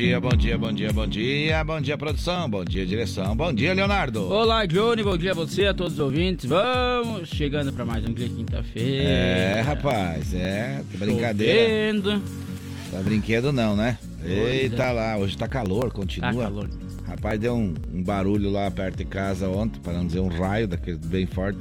[0.00, 3.74] Dia, bom dia, bom dia, bom dia, bom dia, produção, bom dia, direção, bom dia,
[3.74, 4.32] Leonardo.
[4.32, 6.46] Olá, Johnny, bom dia a você, a todos os ouvintes.
[6.46, 9.04] Vamos chegando para mais um dia quinta-feira.
[9.04, 11.92] É, rapaz, é, brincadeira.
[11.92, 12.22] Chovendo.
[12.90, 13.98] Tá brinquedo não, né?
[14.24, 14.92] Eita é.
[14.92, 16.32] lá, hoje tá calor, continua.
[16.32, 16.70] Tá calor.
[17.06, 20.66] Rapaz, deu um, um barulho lá perto de casa ontem, para não dizer um raio
[20.66, 21.58] daquele bem forte,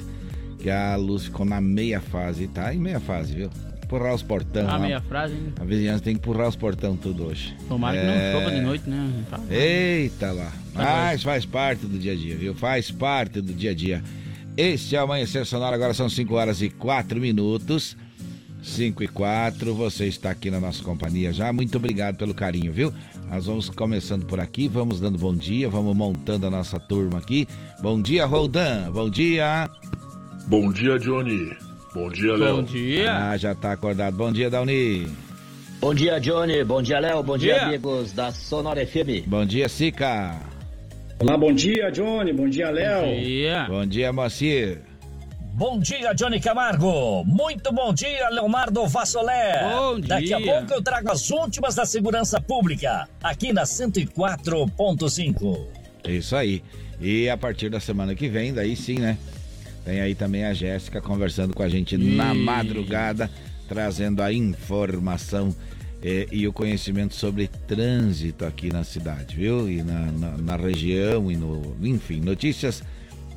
[0.59, 3.49] que a luz ficou na meia fase, tá em meia fase, viu?
[3.89, 4.79] Empurrar os portão A lá.
[4.79, 5.51] meia frase, hein?
[5.59, 7.55] A vizinhança tem que empurrar os portão tudo hoje.
[7.67, 8.33] Tomara que É.
[8.33, 9.23] não chova de noite, né?
[9.31, 9.39] Tá.
[9.49, 10.51] Eita lá.
[10.75, 12.53] Tá Mas faz parte do dia a dia, viu?
[12.53, 14.03] Faz parte do dia a dia.
[14.55, 17.97] Este é o Amanhecer Sonoro, agora são 5 horas e 4 minutos.
[18.61, 21.51] 5 e 4, você está aqui na nossa companhia já.
[21.51, 22.93] Muito obrigado pelo carinho, viu?
[23.27, 27.47] Nós vamos começando por aqui, vamos dando bom dia, vamos montando a nossa turma aqui.
[27.81, 28.91] Bom dia, Roldan.
[28.91, 29.67] Bom dia.
[30.47, 31.68] Bom dia, Johnny.
[31.93, 32.63] Bom dia, Bom Léo.
[32.63, 33.11] dia.
[33.31, 34.15] Ah, já tá acordado.
[34.15, 35.07] Bom dia, Dauni.
[35.79, 36.63] Bom dia, Johnny.
[36.63, 37.23] Bom dia, Léo.
[37.23, 37.63] Bom dia, Dia.
[37.67, 39.23] amigos da Sonora FM.
[39.27, 40.39] Bom dia, Sica.
[41.19, 42.31] Olá, bom dia, Johnny.
[42.33, 43.19] Bom dia, Bom Léo.
[43.21, 43.65] dia.
[43.67, 44.81] Bom dia, Moacir.
[45.53, 47.23] Bom dia, Johnny Camargo.
[47.25, 49.59] Muito bom dia, Leonardo Vassolé.
[49.63, 50.45] Bom Daqui a dia.
[50.53, 55.57] pouco eu trago as últimas da segurança pública, aqui na 104.5.
[56.07, 56.61] Isso aí.
[57.01, 59.17] E a partir da semana que vem, daí sim, né?
[59.85, 62.37] Tem aí também a Jéssica conversando com a gente na Ih.
[62.37, 63.29] madrugada,
[63.67, 65.55] trazendo a informação
[66.01, 69.69] eh, e o conhecimento sobre trânsito aqui na cidade, viu?
[69.69, 71.75] E na, na, na região e no.
[71.81, 72.83] Enfim, notícias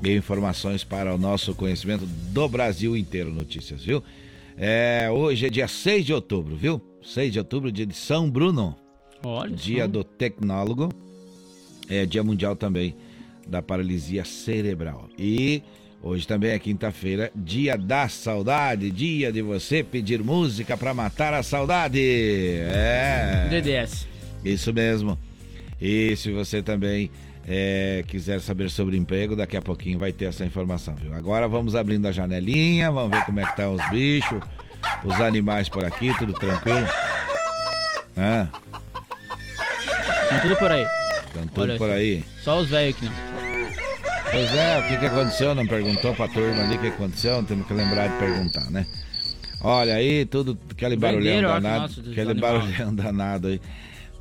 [0.03, 4.03] e informações para o nosso conhecimento do Brasil inteiro, notícias, viu?
[4.57, 6.81] É, hoje é dia 6 de outubro, viu?
[7.03, 8.77] 6 de outubro, dia de São Bruno
[9.25, 10.89] Olha dia do tecnólogo,
[11.89, 12.97] é dia mundial também
[13.47, 15.09] da paralisia cerebral.
[15.17, 15.63] E
[16.03, 21.43] hoje também é quinta-feira, dia da saudade, dia de você pedir música para matar a
[21.43, 22.01] saudade.
[22.01, 23.47] É.
[23.51, 24.07] DDS.
[24.45, 25.19] Isso mesmo.
[25.81, 27.11] E se você também
[27.47, 31.15] é, quiser saber sobre emprego, daqui a pouquinho vai ter essa informação, viu?
[31.15, 34.41] Agora vamos abrindo a janelinha, vamos ver como é que tá os bichos,
[35.05, 36.87] os animais por aqui, tudo tranquilo.
[38.17, 38.47] Ah,
[40.29, 40.87] Tá tudo por aí.
[41.27, 42.25] estão tudo Olha por aí.
[42.43, 43.42] Só os velhos que não.
[44.33, 45.55] Pois é, o que, que aconteceu?
[45.55, 48.87] Não perguntou pra turma ali o que aconteceu, temos que lembrar de perguntar, né?
[49.61, 53.61] Olha aí, tudo, aquele barulhão danado, aquele barulhão danado aí.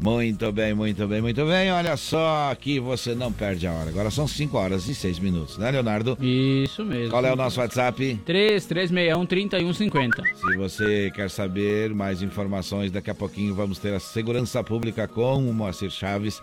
[0.01, 1.71] Muito bem, muito bem, muito bem.
[1.71, 3.89] Olha só, aqui você não perde a hora.
[3.89, 6.17] Agora são 5 horas e 6 minutos, né, Leonardo?
[6.19, 7.11] Isso mesmo.
[7.11, 8.19] Qual é o nosso WhatsApp?
[8.25, 10.23] 3361 3150.
[10.35, 15.37] Se você quer saber mais informações, daqui a pouquinho vamos ter a segurança pública com
[15.37, 16.41] o Moacir Chaves,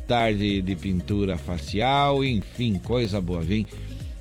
[0.06, 3.65] tarde de pintura facial, enfim, coisa boa, vem.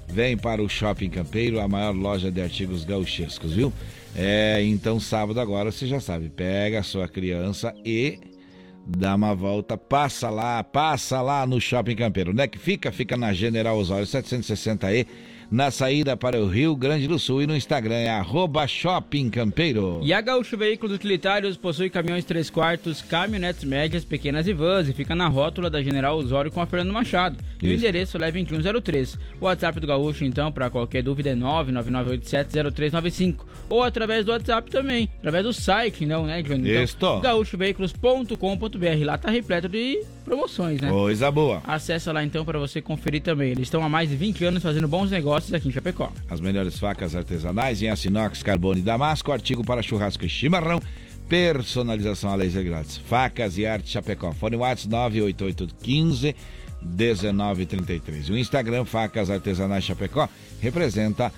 [0.06, 3.72] Vem para o Shopping Campeiro, a maior loja de artigos gauchescos, viu?
[4.14, 8.20] É, então sábado agora você já sabe, pega a sua criança e
[8.86, 12.30] dá uma volta, passa lá, passa lá no Shopping Campeiro.
[12.30, 12.92] Onde é que fica?
[12.92, 15.06] Fica na General Osório 760E
[15.50, 20.00] na saída para o Rio Grande do Sul e no Instagram é arroba Shopping Campeiro.
[20.02, 24.92] E a Gaúcho Veículos Utilitários possui caminhões 3 quartos, caminhonetes médias, pequenas e vans e
[24.92, 27.36] fica na rótula da General Osório com a Fernando Machado.
[27.60, 29.18] E o endereço é 2103.
[29.40, 35.08] O WhatsApp do Gaúcho, então, para qualquer dúvida é 999870395 ou através do WhatsApp também,
[35.18, 36.70] através do site, não, né, Johnny?
[36.70, 39.04] Então, gaúchoveículos.com.br.
[39.04, 40.88] Lá tá repleto de promoções, né?
[40.88, 41.62] Coisa boa.
[41.64, 43.50] Acesse lá então para você conferir também.
[43.50, 46.12] Eles estão há mais de 20 anos fazendo bons negócios aqui em Chapecó.
[46.28, 50.80] As melhores facas artesanais em aço inox, carbono e damasco, artigo para churrasco e chimarrão,
[51.28, 52.96] personalização a laser grátis.
[52.96, 54.32] Facas e arte Chapecó.
[54.32, 56.34] Fone WhatsApp 98815
[56.82, 58.30] 1933.
[58.30, 60.28] O Instagram Facas Artesanais Chapecó
[60.60, 61.32] representa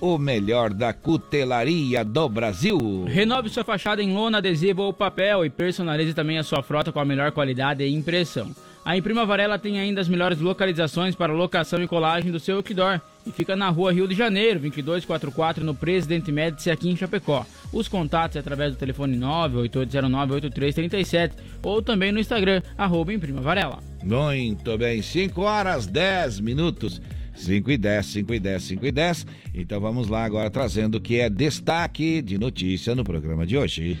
[0.00, 3.04] o melhor da cutelaria do Brasil.
[3.06, 7.00] Renove sua fachada em lona, adesivo ou papel e personalize também a sua frota com
[7.00, 8.54] a melhor qualidade e impressão.
[8.88, 12.98] A Imprima Varela tem ainda as melhores localizações para locação e colagem do seu outdoor
[13.26, 17.44] e fica na rua Rio de Janeiro, 2244, no Presidente Médici, aqui em Chapecó.
[17.70, 21.32] Os contatos é através do telefone 98809-8337
[21.62, 23.80] ou também no Instagram, arroba Imprima Varela.
[24.02, 26.98] Muito bem, 5 horas 10 minutos.
[27.34, 29.26] 5 e 10, 5 e 10, 5 e 10.
[29.54, 33.98] Então vamos lá agora trazendo o que é destaque de notícia no programa de hoje.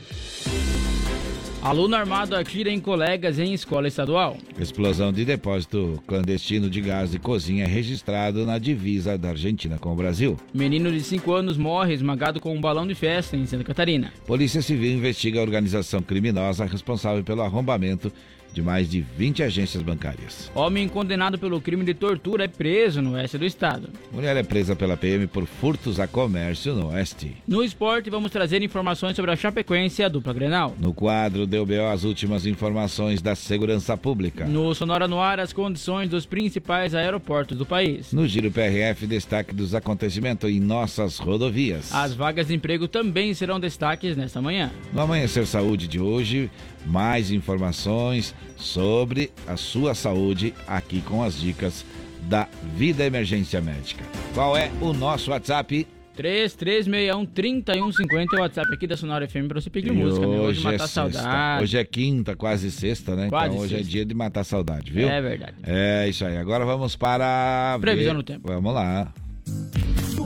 [1.60, 4.36] Aluno armado atira em colegas em escola estadual.
[4.58, 9.96] Explosão de depósito clandestino de gás de cozinha registrado na divisa da Argentina com o
[9.96, 10.38] Brasil.
[10.54, 14.12] Menino de 5 anos morre esmagado com um balão de festa em Santa Catarina.
[14.24, 18.12] Polícia Civil investiga a organização criminosa responsável pelo arrombamento
[18.52, 20.50] de mais de 20 agências bancárias.
[20.54, 23.88] Homem condenado pelo crime de tortura é preso no oeste do estado.
[24.12, 27.36] Mulher é presa pela PM por furtos a comércio no oeste.
[27.46, 30.74] No esporte, vamos trazer informações sobre a Chapecoense e a dupla Grenal.
[30.78, 34.44] No quadro deu BO as últimas informações da segurança pública.
[34.46, 38.12] No Sonora no Ar, as condições dos principais aeroportos do país.
[38.12, 41.92] No Giro PRF, destaque dos acontecimentos em nossas rodovias.
[41.92, 44.70] As vagas de emprego também serão destaques nesta manhã.
[44.92, 46.50] No Amanhecer Saúde de hoje,
[46.88, 51.84] mais informações sobre a sua saúde aqui com as dicas
[52.22, 54.04] da Vida Emergência Médica.
[54.34, 55.86] Qual é o nosso WhatsApp?
[56.18, 60.26] 3361-3150 é o WhatsApp aqui da Sonora FM pra você pedir e música?
[60.26, 61.62] Hoje, matar é saudade.
[61.62, 63.28] Hoje é quinta, quase sexta, né?
[63.28, 63.88] Quase então hoje sexta.
[63.88, 65.08] é dia de matar saudade, viu?
[65.08, 65.54] É verdade.
[65.62, 66.36] É isso aí.
[66.36, 67.78] Agora vamos para.
[67.80, 68.48] Previsão do tempo.
[68.48, 69.12] Vamos lá.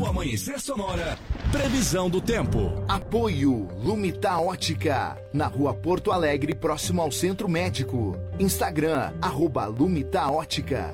[0.03, 1.17] No Amanhecer Sonora,
[1.53, 2.73] previsão do tempo.
[2.89, 8.19] Apoio Lumita Ótica, na rua Porto Alegre, próximo ao Centro Médico.
[8.37, 10.93] Instagram, arroba Lumita Ótica.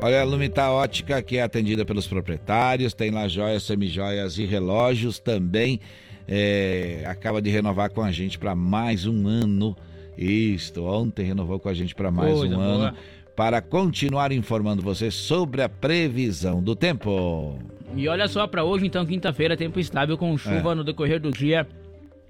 [0.00, 5.18] Olha, a Lumita Ótica, que é atendida pelos proprietários, tem lá joias, semijoias e relógios
[5.18, 5.78] também.
[6.26, 9.76] é, acaba de renovar com a gente para mais um ano.
[10.16, 12.66] Isto, ontem renovou com a gente para mais Coisa um boa.
[12.88, 12.96] ano.
[13.36, 17.58] Para continuar informando você sobre a previsão do tempo.
[17.94, 20.74] E olha só, para hoje, então, quinta-feira, tempo estável com chuva É.
[20.74, 21.66] no decorrer do dia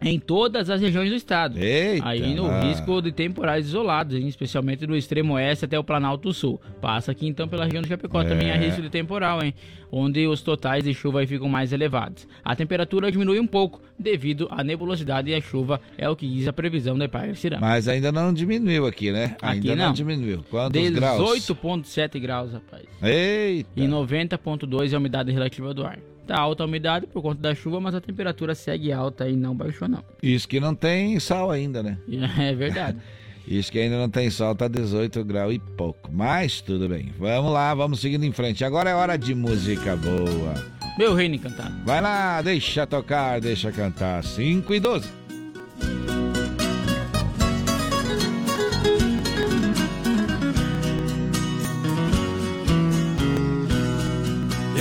[0.02, 1.58] em todas as regiões do estado.
[1.58, 2.60] Eita, Aí no lá.
[2.62, 6.60] risco de temporais isolados, especialmente do extremo oeste até o Planalto Sul.
[6.80, 8.24] Passa aqui então pela região de Chapecó É.
[8.24, 9.54] também há risco de temporal, hein?
[9.90, 12.26] Onde os totais de chuva ficam mais elevados.
[12.42, 16.48] A temperatura diminui um pouco devido à nebulosidade e a chuva é o que diz
[16.48, 17.66] a previsão da Epar Cirama.
[17.66, 19.36] Mas ainda não diminuiu aqui, né?
[19.42, 19.92] Aqui ainda não.
[19.92, 20.42] diminuiu.
[20.50, 21.46] Quantos graus?
[21.46, 22.84] 18,7 graus, rapaz.
[23.02, 23.68] Eita!
[23.76, 25.98] E 90,2 é a umidade relativa do ar.
[26.26, 29.54] Tá alta a umidade por conta da chuva, mas a temperatura segue alta e não
[29.54, 30.04] baixou não.
[30.22, 31.98] Isso que não tem sol ainda, né?
[32.38, 32.98] É verdade.
[33.46, 36.10] Isso que ainda não tem sol, tá 18 graus e pouco.
[36.12, 37.12] Mas tudo bem.
[37.18, 38.64] Vamos lá, vamos seguindo em frente.
[38.64, 40.54] Agora é hora de música boa.
[40.96, 41.74] Meu reino encantado.
[41.84, 44.22] Vai lá, deixa tocar, deixa cantar.
[44.22, 45.08] 5 e 12.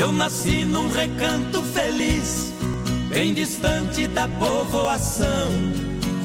[0.01, 2.51] Eu nasci num recanto feliz,
[3.07, 5.51] bem distante da povoação.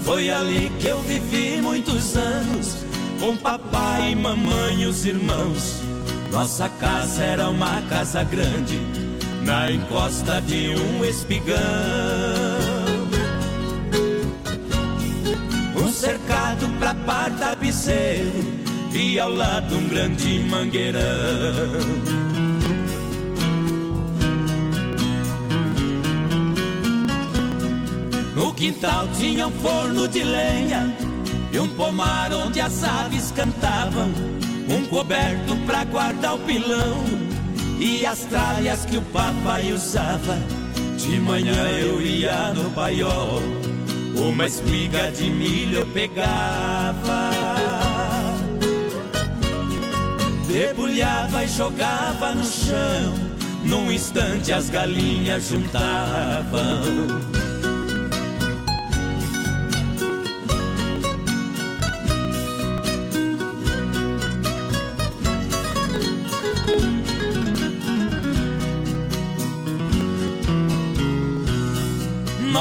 [0.02, 2.78] Foi ali que eu vivi muitos anos,
[3.20, 5.82] com papai, mamãe e os irmãos.
[6.32, 8.80] Nossa casa era uma casa grande,
[9.44, 11.58] na encosta de um espigão.
[15.76, 18.32] Um cercado pra par tapiceiro
[18.94, 22.55] e ao lado um grande mangueirão.
[28.36, 30.94] No quintal tinha um forno de lenha
[31.50, 34.10] e um pomar onde as aves cantavam,
[34.68, 37.02] um coberto pra guardar o pilão
[37.80, 40.36] e as tralhas que o papai usava.
[40.98, 43.40] De manhã eu ia no paiol,
[44.14, 47.30] uma espiga de milho eu pegava.
[50.46, 53.14] debulhava e jogava no chão.
[53.64, 57.45] Num instante as galinhas juntavam.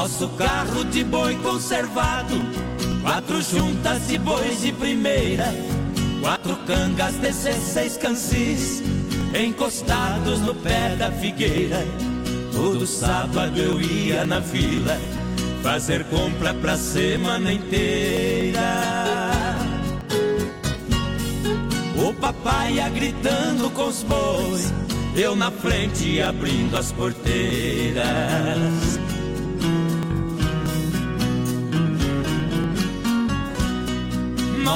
[0.06, 2.36] Nosso carro de boi conservado,
[3.02, 5.52] quatro juntas de bois de primeira,
[6.20, 8.84] quatro cangas, 16 cansis,
[9.34, 11.84] encostados no pé da figueira.
[12.52, 14.96] Todo sábado eu ia na vila
[15.60, 18.60] fazer compra pra semana inteira.
[22.00, 24.72] O papai ia gritando com os bois,
[25.16, 28.06] eu na frente abrindo as porteiras.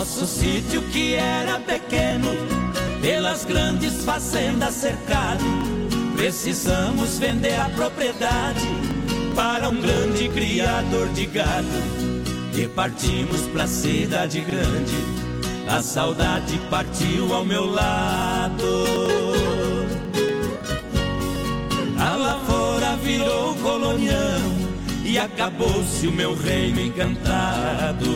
[0.01, 2.31] Nosso sítio que era pequeno,
[3.03, 5.45] pelas grandes fazendas cercado,
[6.17, 8.67] precisamos vender a propriedade
[9.37, 11.69] para um grande criador de gado.
[12.57, 14.97] E partimos pra cidade grande,
[15.69, 18.87] a saudade partiu ao meu lado.
[21.99, 24.41] A lavoura virou colonião
[25.05, 28.09] e acabou-se o meu reino encantado.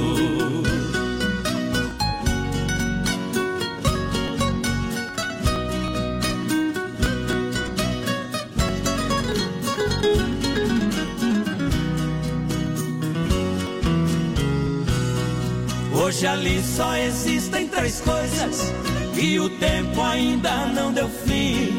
[16.04, 18.70] Hoje ali só existem três coisas
[19.16, 21.78] e o tempo ainda não deu fim.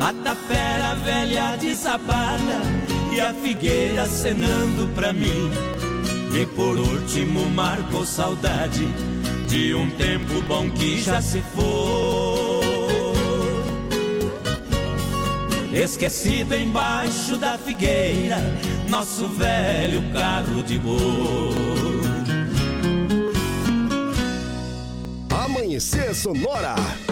[0.00, 2.60] A tapera velha desabada
[3.12, 5.50] e a figueira acenando pra mim.
[6.40, 8.86] E por último marcou saudade
[9.48, 11.64] de um tempo bom que já se foi.
[15.76, 18.36] Esquecido embaixo da figueira,
[18.88, 21.93] nosso velho carro de boi.
[25.74, 27.03] Amanhecer Sonora.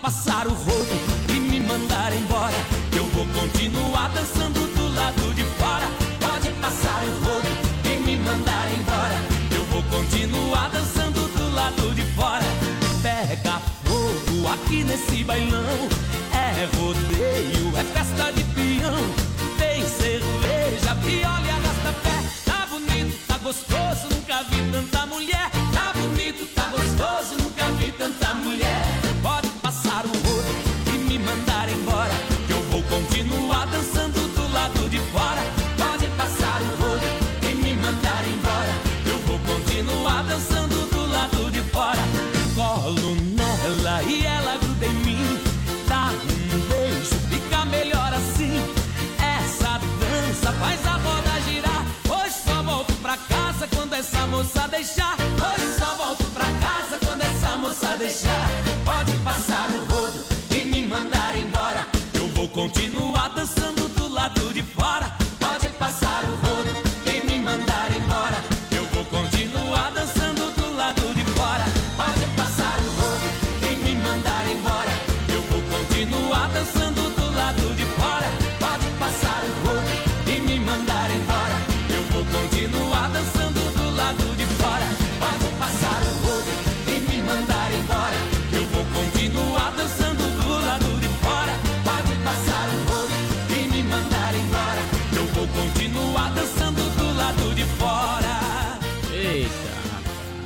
[0.00, 0.96] Passar o rodo
[1.28, 2.56] e me mandar embora.
[2.96, 5.86] Eu vou continuar dançando do lado de fora.
[6.18, 7.48] Pode passar o rodo
[7.84, 9.14] e me mandar embora.
[9.54, 12.44] Eu vou continuar dançando do lado de fora.
[13.02, 15.88] Pega fogo aqui nesse bailão.
[16.32, 18.96] É rodeio, é festa de peão.
[19.58, 22.22] Tem cerveja, viola e arrasta-pé.
[22.46, 25.49] Tá bonito, tá gostoso, nunca vi tanta mulher.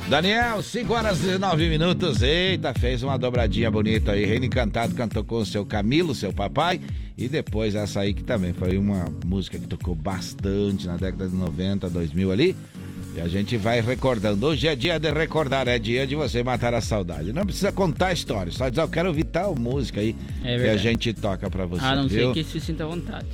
[0.09, 2.21] Daniel, 5 horas e 19 minutos.
[2.21, 4.23] Eita, fez uma dobradinha bonita aí.
[4.23, 6.79] Reino Encantado cantou com o seu Camilo, seu papai.
[7.17, 11.35] E depois essa aí que também foi uma música que tocou bastante na década de
[11.35, 12.55] 90, 2000 ali.
[13.15, 14.45] E a gente vai recordando.
[14.45, 17.33] Hoje é dia de recordar, é dia de você matar a saudade.
[17.33, 20.67] Não precisa contar a história, só dizer, eu quero ouvir tal música aí É que
[20.67, 21.83] a gente toca pra você.
[21.83, 22.33] A não viu?
[22.33, 23.25] ser que se sinta à vontade.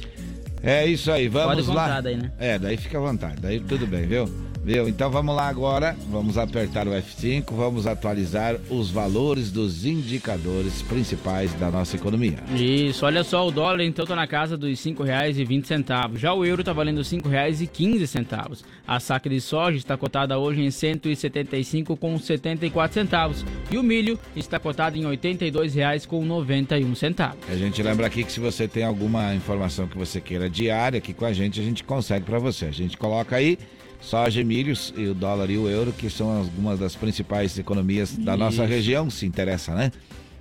[0.63, 1.99] É isso aí, vamos Pode lá.
[1.99, 2.31] daí, né?
[2.39, 4.29] É, daí fica à vontade, daí tudo bem, viu?
[4.63, 4.87] Viu?
[4.87, 11.51] Então vamos lá agora, vamos apertar o F5, vamos atualizar os valores dos indicadores principais
[11.55, 12.37] da nossa economia.
[12.55, 16.17] Isso, olha só, o dólar então tá na casa dos R$ 5,20.
[16.17, 18.61] Já o euro tá valendo R$ 5,15.
[18.87, 23.43] A saca de soja está cotada hoje em R$ 175,74 centavos.
[23.71, 27.39] E o milho está cotado em R$ 82,91 centavos.
[27.49, 31.15] A gente lembra aqui que se você tem alguma informação que você queira diária aqui
[31.15, 32.65] com a gente, a gente consegue para você.
[32.65, 33.57] A gente coloca aí
[34.01, 38.35] soja milhos e o dólar e o euro, que são algumas das principais economias da
[38.35, 38.73] nossa Isso.
[38.73, 39.91] região, se interessa, né?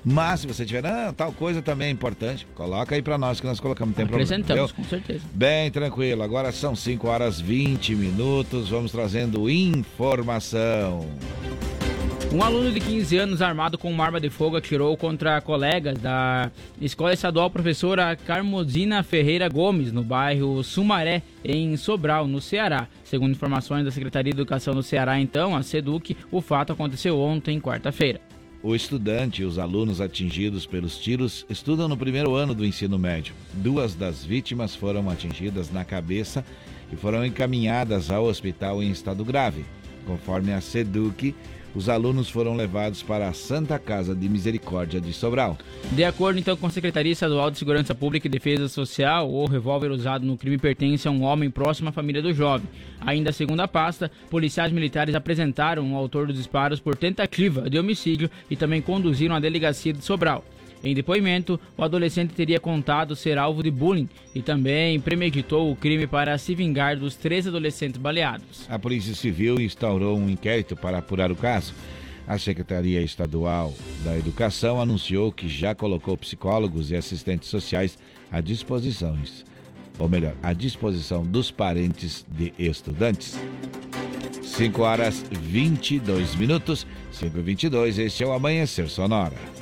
[0.02, 3.46] Mas se você tiver, ah, tal coisa também é importante, coloca aí para nós que
[3.46, 4.24] nós colocamos, não tem problema.
[4.24, 4.82] Acrescentamos, viu?
[4.82, 5.20] com certeza.
[5.34, 11.06] Bem tranquilo, agora são 5 horas 20 minutos, vamos trazendo informação.
[12.32, 16.48] Um aluno de 15 anos armado com uma arma de fogo atirou contra colegas da
[16.80, 22.86] Escola Estadual Professora Carmozina Ferreira Gomes, no bairro Sumaré, em Sobral, no Ceará.
[23.02, 27.60] Segundo informações da Secretaria de Educação do Ceará, então, a SEDUC, o fato aconteceu ontem,
[27.60, 28.20] quarta-feira.
[28.62, 33.34] O estudante e os alunos atingidos pelos tiros estudam no primeiro ano do ensino médio.
[33.54, 36.44] Duas das vítimas foram atingidas na cabeça
[36.92, 39.64] e foram encaminhadas ao hospital em estado grave.
[40.06, 41.34] Conforme a SEDUC,
[41.74, 45.56] os alunos foram levados para a Santa Casa de Misericórdia de Sobral.
[45.92, 49.90] De acordo então com a Secretaria Estadual de Segurança Pública e Defesa Social, o revólver
[49.90, 52.68] usado no crime pertence a um homem próximo à família do jovem.
[53.00, 58.28] Ainda segundo a pasta, policiais militares apresentaram o autor dos disparos por tentativa de homicídio
[58.50, 60.44] e também conduziram à delegacia de Sobral.
[60.82, 66.06] Em depoimento, o adolescente teria contado ser alvo de bullying e também premeditou o crime
[66.06, 68.66] para se vingar dos três adolescentes baleados.
[68.68, 71.74] A Polícia Civil instaurou um inquérito para apurar o caso.
[72.26, 77.98] A Secretaria Estadual da Educação anunciou que já colocou psicólogos e assistentes sociais
[78.30, 79.18] à disposição,
[79.98, 83.38] ou melhor, à disposição dos parentes de estudantes.
[84.42, 89.59] 5 horas 22 minutos, 5 e 22, este é o Amanhecer Sonora.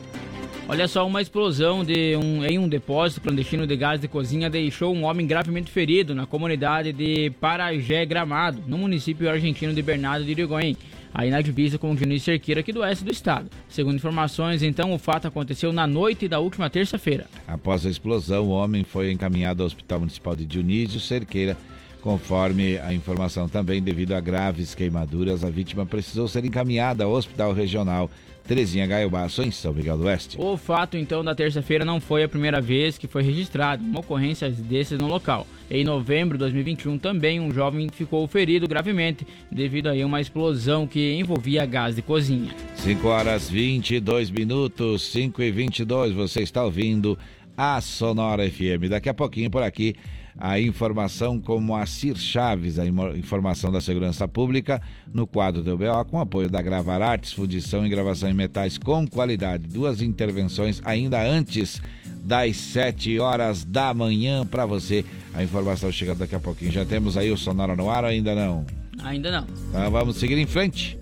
[0.71, 4.95] Olha só, uma explosão de um, em um depósito clandestino de gás de cozinha deixou
[4.95, 10.33] um homem gravemente ferido na comunidade de Parajé Gramado, no município argentino de Bernardo de
[10.33, 10.77] Irigoyen,
[11.15, 13.49] aí na divisa com o Dionísio Cerqueira, aqui do oeste do estado.
[13.67, 17.27] Segundo informações, então, o fato aconteceu na noite da última terça-feira.
[17.47, 21.57] Após a explosão, o homem foi encaminhado ao Hospital Municipal de Dionísio Cerqueira.
[22.03, 27.55] Conforme a informação também, devido a graves queimaduras, a vítima precisou ser encaminhada ao Hospital
[27.55, 28.11] Regional
[28.49, 30.39] Terezinha Gaiobaço, em São Miguel do Oeste.
[30.41, 34.49] O fato, então, da terça-feira não foi a primeira vez que foi registrado uma ocorrência
[34.49, 35.47] desses no local.
[35.71, 41.13] Em novembro de 2021, também um jovem ficou ferido gravemente devido a uma explosão que
[41.19, 42.55] envolvia gás de cozinha.
[42.77, 47.19] 5 horas 22 minutos, 5 e 22, você está ouvindo
[47.55, 48.89] a Sonora FM.
[48.89, 49.95] Daqui a pouquinho por aqui
[50.39, 54.81] a informação com Moacir Chaves, a informação da segurança pública
[55.13, 59.07] no quadro do BO, com apoio da Gravar Artes, fundição e gravação em metais com
[59.07, 59.67] qualidade.
[59.67, 61.83] Duas intervenções ainda antes
[62.23, 65.05] das 7 horas da manhã para você.
[65.35, 66.71] A informação chega daqui a pouquinho.
[66.71, 68.65] Já temos aí o Sonora no ar ou ainda não?
[69.03, 69.47] Ainda não.
[69.71, 70.97] Então vamos seguir em frente.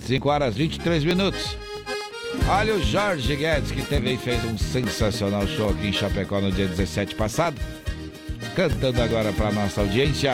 [0.00, 1.56] 5 horas 23 minutos.
[2.48, 6.50] Olha o Jorge Guedes que teve e fez um sensacional show aqui em Chapecó no
[6.50, 7.60] dia 17 passado.
[8.54, 10.32] Cantando agora para nossa audiência.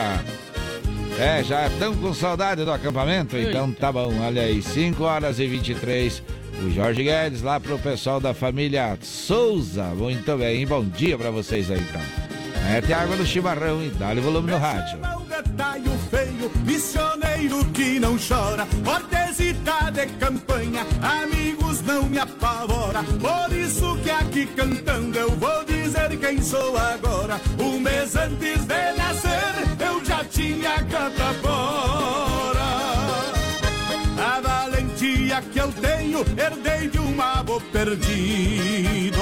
[1.19, 3.37] É, já estão com saudade do acampamento?
[3.37, 6.21] Então tá bom, olha aí, 5 horas e 23.
[6.63, 9.85] O Jorge Guedes lá pro pessoal da família Souza.
[9.95, 12.01] Muito bem, bom dia para vocês aí então.
[12.69, 15.16] Mete água no chimarrão e dá-lhe volume no rádio.
[15.37, 23.03] Detalhe feio, missioneiro que não chora, cortesita de campanha, amigos não me apavora.
[23.03, 27.39] Por isso que aqui cantando eu vou dizer quem sou agora.
[27.59, 32.57] Um mês antes de nascer eu já tinha catapora.
[34.17, 39.21] A valentia que eu tenho herdei de um avô perdido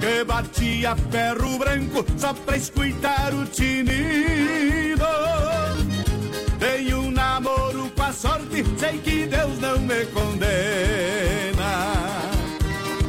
[0.00, 5.04] que batia ferro branco só pra escutar o tinido.
[6.58, 10.40] Tenho um namoro com a sorte, sei que Deus não me condena.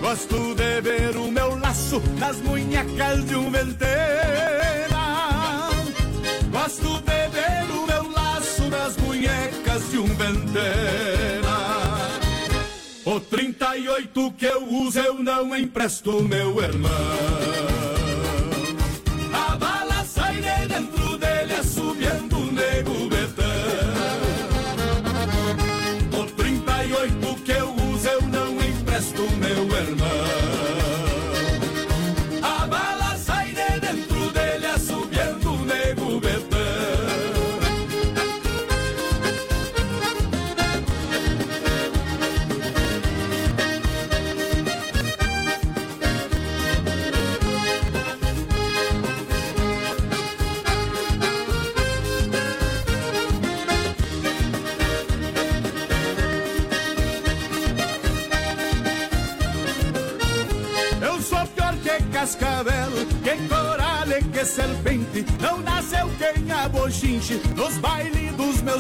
[0.01, 4.99] Gosto de ver o meu laço nas munhecas de um ventena.
[6.51, 11.40] Gosto de ver o meu laço nas munhecas de um ventena.
[13.03, 16.91] O 38 que eu uso eu não empresto, meu irmão.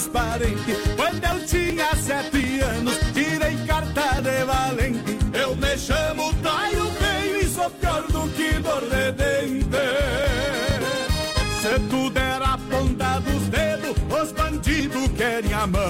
[0.01, 0.77] Meus parentes.
[0.95, 5.17] Quando eu tinha sete anos, tirei carta de valente.
[5.33, 9.21] Eu me chamo Taio Feio e sou pior do que dor de.
[11.61, 15.81] Se tu der a ponta dos dedos, os bandidos querem a mão.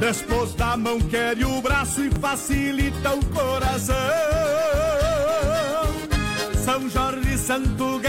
[0.00, 3.94] Depois da mão quer o braço e facilita o coração.
[6.64, 8.00] São Jorge Santo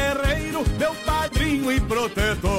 [0.78, 2.52] Meu padrinho e protetor.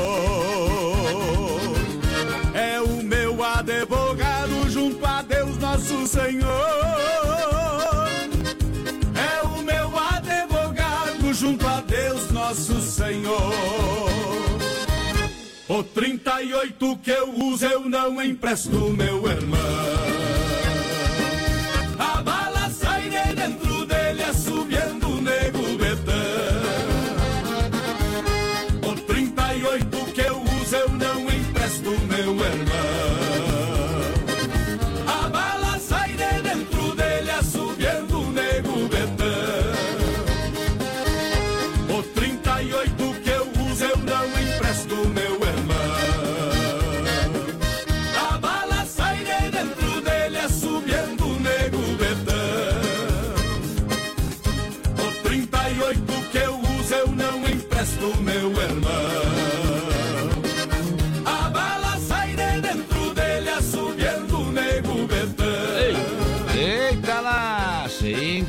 [2.55, 6.49] É o meu advogado junto a Deus nosso Senhor.
[9.15, 14.07] É o meu advogado junto a Deus nosso Senhor.
[15.69, 20.16] O 38 que eu uso eu não empresto, meu irmão.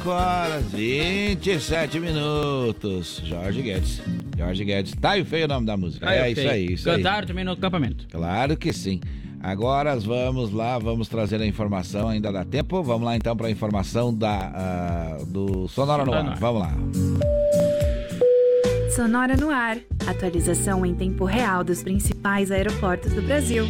[0.07, 3.21] 5 horas 27 minutos.
[3.25, 4.01] Jorge Guedes.
[4.37, 4.93] Jorge Guedes.
[4.95, 6.05] Tá e feio o nome da música.
[6.05, 7.25] Tá, é isso aí, isso Cantaram aí.
[7.25, 8.07] também no acampamento.
[8.09, 9.01] Claro que sim.
[9.43, 12.81] Agora vamos lá, vamos trazer a informação, ainda dá tempo.
[12.81, 16.23] Vamos lá então para a informação da, ah, do Sonora no Sonora ar.
[16.23, 16.37] no ar.
[16.37, 16.73] Vamos lá.
[18.95, 19.77] Sonora no ar.
[20.07, 23.65] Atualização em tempo real dos principais aeroportos do Brasil.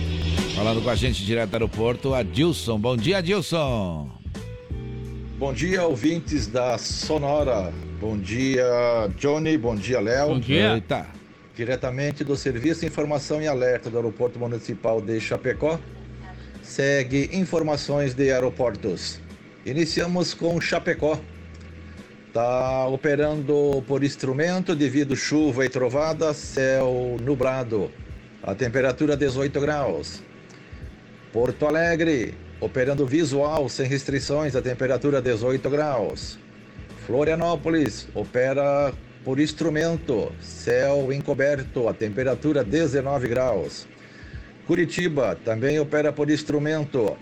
[0.55, 2.79] Falando com a gente direto do aeroporto, Adilson.
[2.79, 4.16] Bom dia, Adilson.
[5.37, 7.71] Bom dia, ouvintes da Sonora.
[7.99, 8.65] Bom dia,
[9.17, 9.55] Johnny.
[9.55, 10.29] Bom dia, Léo.
[10.29, 10.73] Bom dia.
[10.73, 11.05] Eita.
[11.55, 15.79] Diretamente do Serviço de Informação e Alerta do Aeroporto Municipal de Chapecó,
[16.63, 19.21] segue informações de aeroportos.
[19.63, 21.19] Iniciamos com Chapecó.
[22.29, 27.91] Está operando por instrumento devido chuva e trovada, céu nublado.
[28.41, 30.23] A temperatura 18 graus.
[31.31, 36.39] Porto Alegre, operando visual sem restrições, a temperatura 18 graus.
[37.05, 38.93] Florianópolis, opera
[39.23, 43.87] por instrumento, céu encoberto, a temperatura 19 graus.
[44.65, 47.15] Curitiba também opera por instrumento,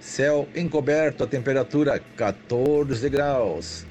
[0.00, 3.86] céu encoberto, a temperatura 14 graus.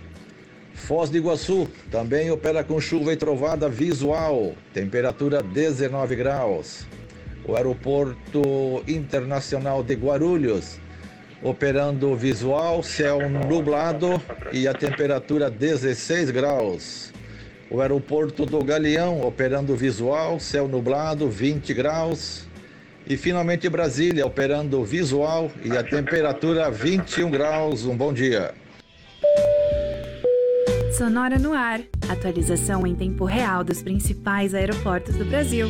[0.74, 6.86] Foz do Iguaçu também opera com chuva e trovada visual, temperatura 19 graus.
[7.46, 10.80] O Aeroporto Internacional de Guarulhos,
[11.42, 14.22] operando visual, céu nublado
[14.52, 17.14] e a temperatura 16 graus.
[17.70, 22.48] O Aeroporto do Galeão, operando visual, céu nublado, 20 graus.
[23.06, 27.86] E finalmente Brasília, operando visual e a temperatura 21 graus.
[27.86, 28.54] Um bom dia.
[30.98, 31.82] Sonora no ar.
[32.10, 35.68] Atualização em tempo real dos principais aeroportos do Brasil.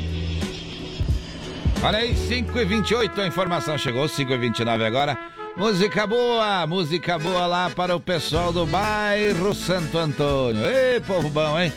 [1.84, 5.37] Olha aí, 5 e 28 a informação chegou, 5 e 29 agora.
[5.58, 10.64] Música boa, música boa lá para o pessoal do bairro Santo Antônio.
[10.64, 11.74] Ei, povo bom, hein?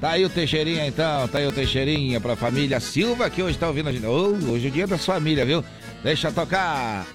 [0.00, 3.68] Tá aí o Teixeirinha então, tá aí o Teixeirinha pra família Silva que hoje tá
[3.68, 4.06] ouvindo a gente.
[4.06, 5.62] Ô, hoje é o dia das famílias, viu?
[6.02, 7.06] Deixa tocar.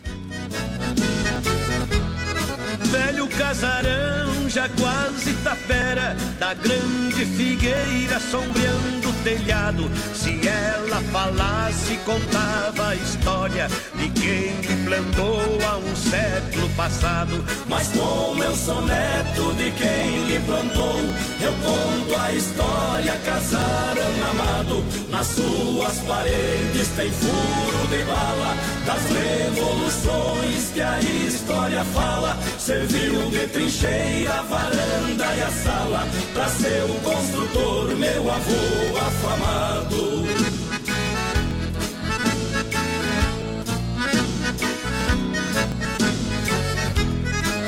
[2.93, 9.89] Velho casarão, já quase tapera, da grande figueira sombreando o telhado.
[10.13, 17.43] Se ela falasse, contava a história de quem me plantou há um século passado.
[17.67, 20.99] Mas como eu sou neto de quem lhe plantou,
[21.41, 24.84] eu conto a história, casaram amado.
[25.10, 32.38] Nas suas paredes tem furo de bala, das revoluções que a história fala.
[32.84, 40.24] Serviu de trincheira, varanda e a sala, pra ser o construtor, meu avô afamado.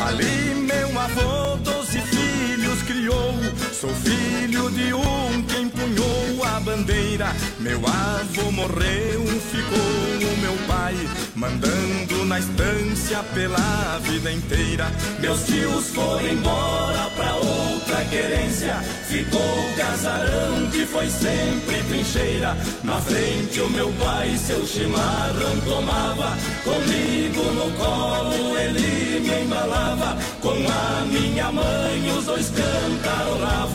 [0.05, 3.44] Ali meu avô doze filhos criou.
[3.85, 7.27] Sou filho de um que empunhou a bandeira.
[7.59, 10.95] Meu avô morreu, ficou o meu pai,
[11.35, 14.91] mandando na estância pela vida inteira.
[15.19, 18.73] Meus tios foram embora pra outra querência.
[19.07, 22.57] Ficou o casarão que foi sempre trincheira.
[22.83, 26.35] Na frente o meu pai seu chimarrão tomava.
[26.63, 30.17] Comigo no colo ele me embalava.
[30.41, 32.49] Com a minha mãe os dois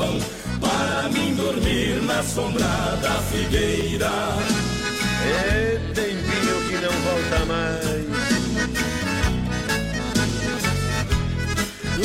[0.00, 2.64] Para mim dormir na sombra
[3.02, 4.10] da figueira.
[5.22, 8.00] É tempinho que não volta mais.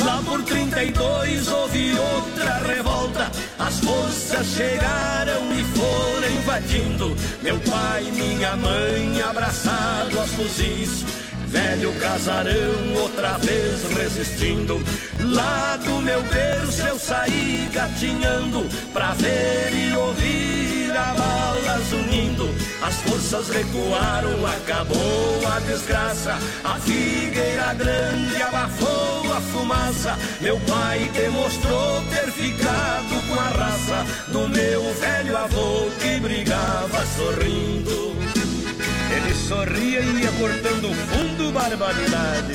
[0.04, 3.30] Lá por 32 houve outra revolta.
[3.58, 7.16] As forças chegaram e foram invadindo.
[7.42, 11.02] Meu pai e minha mãe abraçados aos fuzis.
[11.46, 14.82] Velho casarão outra vez resistindo.
[15.20, 22.48] Lá do meu berço eu saí gatinhando pra ver e ouvir a balas unindo.
[22.82, 26.36] As forças recuaram, acabou a desgraça.
[26.64, 30.18] A figueira grande abafou a fumaça.
[30.40, 38.25] Meu pai demonstrou ter ficado com a raça do meu velho avô que brigava sorrindo.
[39.48, 42.54] Sorria e ia cortando fundo, barbaridade.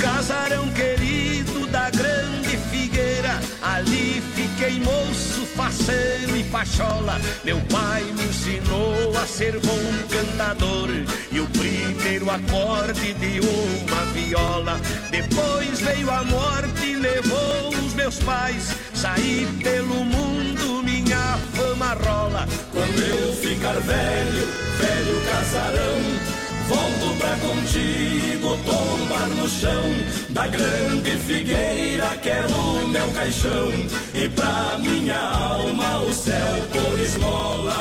[0.00, 7.20] Casarão querido da grande figueira, ali fiquei moço, faceiro e pachola.
[7.44, 10.88] Meu pai me ensinou a ser bom cantador
[11.30, 14.80] e o primeiro acorde de uma viola.
[15.12, 18.74] Depois veio a morte e levou os meus pais.
[18.92, 20.81] Saí pelo mundo,
[21.22, 22.48] minha fama rola.
[22.72, 24.46] Quando eu ficar velho,
[24.78, 26.42] velho casarão.
[26.68, 29.82] Volto pra contigo tombar no chão
[30.30, 33.70] da grande figueira, quero meu caixão
[34.14, 37.72] e pra minha alma o céu por esmola.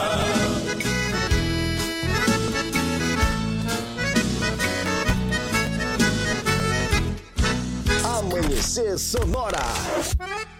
[8.03, 10.50] Amanhecer Sonora.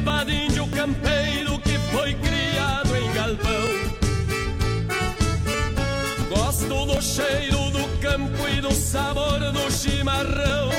[0.00, 3.68] Estampa de índio campeiro que foi criado em galpão
[6.30, 10.70] Gosto do cheiro do campo e do sabor do chimarrão.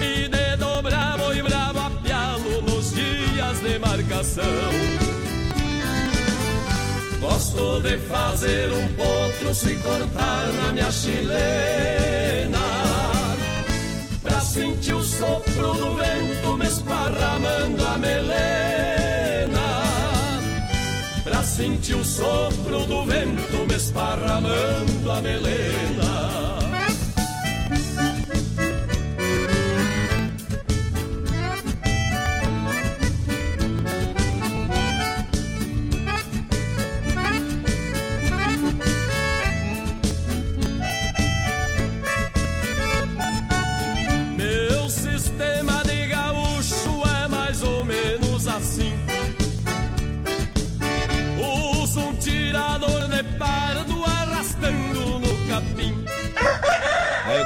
[0.00, 4.44] E de dobrar boi bravo a pialo nos dias de marcação.
[7.20, 12.93] Gosto de fazer um potro se cortar na minha chilena
[14.54, 19.50] Pra sentir o sopro do vento me esparramando a melena.
[21.24, 26.13] Pra sentir o sopro do vento me esparramando a melena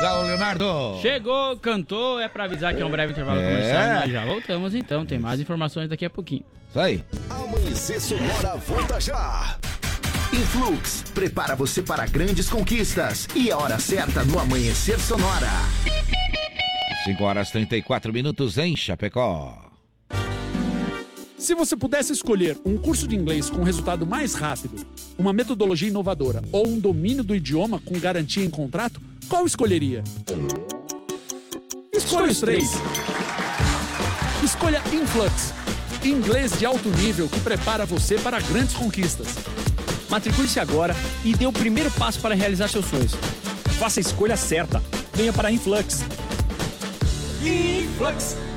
[0.08, 0.98] Legal, Leonardo.
[1.02, 3.44] Chegou, cantou, é pra avisar que é um breve intervalo É.
[3.48, 4.00] comercial.
[4.00, 6.44] Nós já voltamos então, tem mais informações daqui a pouquinho.
[6.70, 7.04] Isso aí.
[7.28, 9.56] Amanhecer Sonora volta já.
[10.32, 13.28] Influx, prepara você para grandes conquistas.
[13.34, 15.48] E a hora certa no Amanhecer Sonora.
[17.04, 19.67] 5 horas 34 minutos em Chapecó.
[21.38, 24.84] Se você pudesse escolher um curso de inglês com resultado mais rápido,
[25.16, 30.02] uma metodologia inovadora ou um domínio do idioma com garantia em contrato, qual escolheria?
[31.92, 32.72] Escolha os três.
[34.42, 35.54] Escolha Influx,
[36.04, 39.28] inglês de alto nível que prepara você para grandes conquistas.
[40.10, 43.12] Matricule-se agora e dê o primeiro passo para realizar seus sonhos.
[43.78, 44.82] Faça a escolha certa.
[45.14, 46.02] Venha para Influx.
[47.42, 48.47] Influx.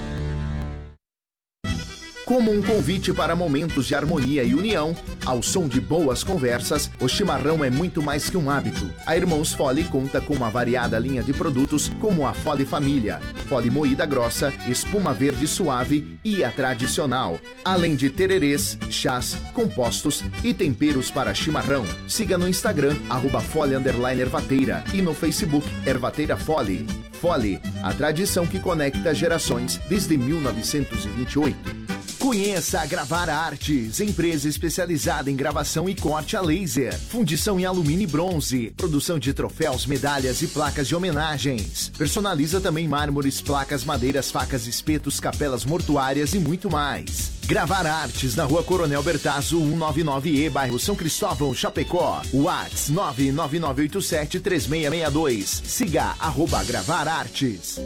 [2.32, 7.06] Como um convite para momentos de harmonia e união, ao som de boas conversas, o
[7.06, 8.90] chimarrão é muito mais que um hábito.
[9.06, 13.70] A Irmãos Fole conta com uma variada linha de produtos como a Fole Família, Fole
[13.70, 21.12] moída grossa, espuma verde suave e a tradicional, além de tererês, chás, compostos e temperos
[21.12, 21.84] para chimarrão.
[22.08, 26.88] Siga no Instagram, arroba Fole Ervateira e no Facebook Ervateira Fole.
[27.12, 31.81] Fole, a tradição que conecta gerações desde 1928.
[32.22, 38.04] Conheça a Gravar Artes, empresa especializada em gravação e corte a laser, fundição em alumínio
[38.04, 41.92] e bronze, produção de troféus, medalhas e placas de homenagens.
[41.98, 47.32] Personaliza também mármores, placas, madeiras, facas, espetos, capelas mortuárias e muito mais.
[47.48, 52.22] Gravar Artes na Rua Coronel Bertazzo, 199E, bairro São Cristóvão, Chapecó.
[52.32, 55.64] Whats 999873662.
[55.66, 57.80] Siga arroba Gravar Artes.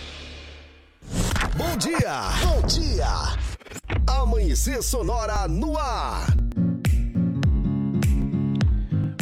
[1.57, 2.21] Bom dia!
[2.43, 3.07] Bom dia!
[4.07, 6.27] Amanhecer Sonora no ar.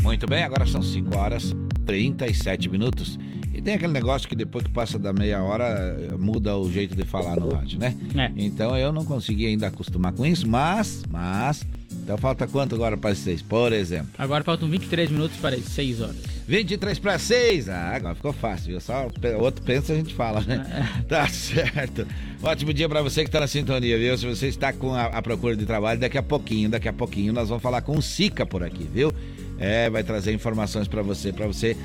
[0.01, 3.17] Muito bem, agora são 5 horas 37 minutos.
[3.53, 7.03] E tem aquele negócio que depois que passa da meia hora muda o jeito de
[7.03, 7.95] falar no rádio, né?
[8.15, 8.31] É.
[8.37, 11.65] Então eu não consegui ainda acostumar com isso, mas, mas.
[11.91, 14.11] Então falta quanto agora para as 6, por exemplo?
[14.17, 16.38] Agora faltam 23 minutos para as 6 horas.
[16.49, 17.69] 23 para 6.
[17.69, 18.81] Ah, agora ficou fácil, viu?
[18.81, 20.89] Só o outro pensa a gente fala, né?
[21.07, 22.07] Tá certo.
[22.41, 24.17] Ótimo dia para você que tá na sintonia, viu?
[24.17, 27.31] Se você está com a, a, procura de trabalho, daqui a pouquinho, daqui a pouquinho
[27.31, 29.13] nós vamos falar com o Sica por aqui, viu?
[29.59, 31.77] É, vai trazer informações para você, para você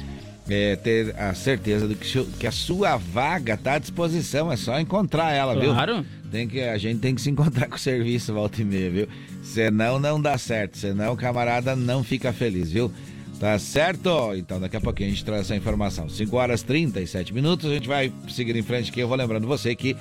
[0.48, 4.81] é, ter a certeza de que, que, a sua vaga tá à disposição, é só
[4.81, 5.74] encontrar ela, viu?
[5.74, 6.07] Claro.
[6.31, 9.09] Tem que, a gente tem que se encontrar com o serviço volta e meia, viu?
[9.42, 12.90] Senão não dá certo, senão o camarada não fica feliz, viu?
[13.38, 14.35] Tá certo?
[14.35, 16.09] Então daqui a pouquinho a gente traz essa informação.
[16.09, 19.01] 5 horas 37 minutos, a gente vai seguir em frente aqui.
[19.01, 19.97] Eu vou lembrando você que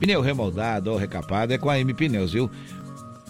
[0.00, 2.50] pneu remoldado ou recapado é com a M Pneus, viu?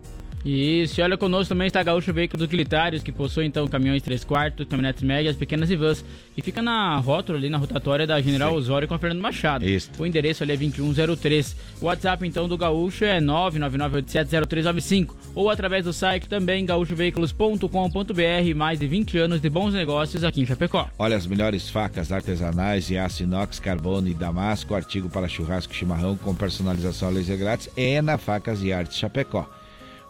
[0.44, 4.66] Isso, e olha conosco também está Gaúcho Veículos Utilitários, que possui então caminhões 3 quartos,
[4.66, 6.04] caminhonetes médias, pequenas e vans.
[6.36, 8.56] E fica na rótula ali na rotatória da General Sim.
[8.56, 9.68] Osório com a Fernando Machado.
[9.68, 9.90] Isso.
[9.98, 11.56] O endereço ali é 2103.
[11.80, 18.54] O WhatsApp então do Gaúcho é 999870395 ou através do site também gaúchoveículos.com.br.
[18.56, 20.88] Mais de 20 anos de bons negócios aqui em Chapecó.
[20.98, 25.76] Olha as melhores facas artesanais e aço inox, carbono e damasco, artigo para churrasco e
[25.76, 29.46] chimarrão com personalização a laser grátis é na Facas e Artes Chapecó.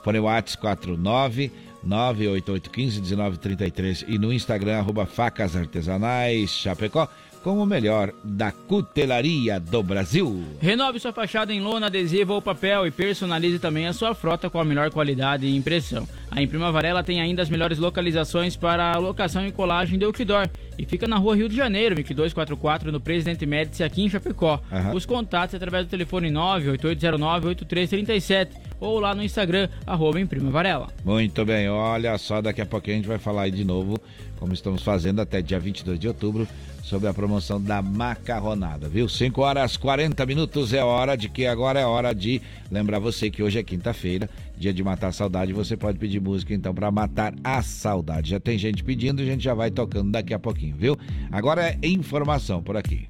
[0.03, 1.53] Fone Whats 49
[1.86, 7.09] 988151933 e no Instagram arroba Facas Artesanais Chapecó
[7.43, 10.45] com o melhor da cutelaria do Brasil.
[10.61, 14.61] Renove sua fachada em lona, adesivo ou papel e personalize também a sua frota com
[14.61, 16.07] a melhor qualidade e impressão.
[16.30, 20.49] A Imprima Varela tem ainda as melhores localizações para a locação e colagem de outdoor
[20.78, 24.61] e fica na rua Rio de Janeiro, 2244, no Presidente Médici, aqui em Chapecó.
[24.70, 24.95] Uhum.
[24.95, 30.88] Os contatos através do telefone 98809-8337 ou lá no Instagram, arroba Imprima Varela.
[31.05, 34.01] Muito bem, olha só, daqui a pouquinho a gente vai falar aí de novo,
[34.41, 36.49] como estamos fazendo até dia 22 de outubro,
[36.82, 39.09] sobre a promoção da macarronada, viu?
[39.09, 43.43] 5 horas 40 minutos é hora de que agora é hora de lembrar você que
[43.43, 47.34] hoje é quinta-feira, dia de matar a saudade, você pode pedir música então para matar
[47.45, 48.30] a saudade.
[48.30, 50.99] Já tem gente pedindo, a gente já vai tocando daqui a pouquinho, viu?
[51.30, 53.09] Agora é informação por aqui.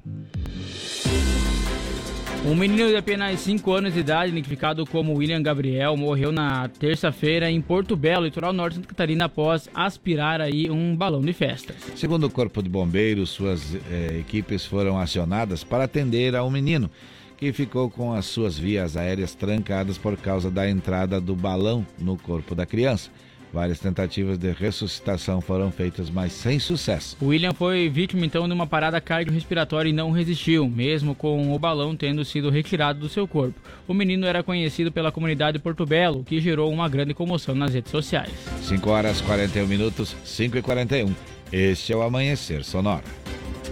[2.43, 7.51] Um menino de apenas 5 anos de idade, identificado como William Gabriel, morreu na terça-feira
[7.51, 11.75] em Porto Belo, litoral norte de Santa Catarina, após aspirar aí um balão de festas.
[11.95, 16.89] Segundo o Corpo de Bombeiros, suas eh, equipes foram acionadas para atender ao menino,
[17.37, 22.17] que ficou com as suas vias aéreas trancadas por causa da entrada do balão no
[22.17, 23.11] corpo da criança.
[23.53, 27.17] Várias tentativas de ressuscitação foram feitas, mas sem sucesso.
[27.21, 31.95] William foi vítima então de uma parada cardiorrespiratória e não resistiu, mesmo com o balão
[31.95, 33.59] tendo sido retirado do seu corpo.
[33.87, 37.73] O menino era conhecido pela comunidade de Porto Belo, que gerou uma grande comoção nas
[37.73, 38.31] redes sociais.
[38.63, 41.13] 5 horas 41 minutos, 5 e 41.
[41.51, 43.03] Este é o Amanhecer Sonora.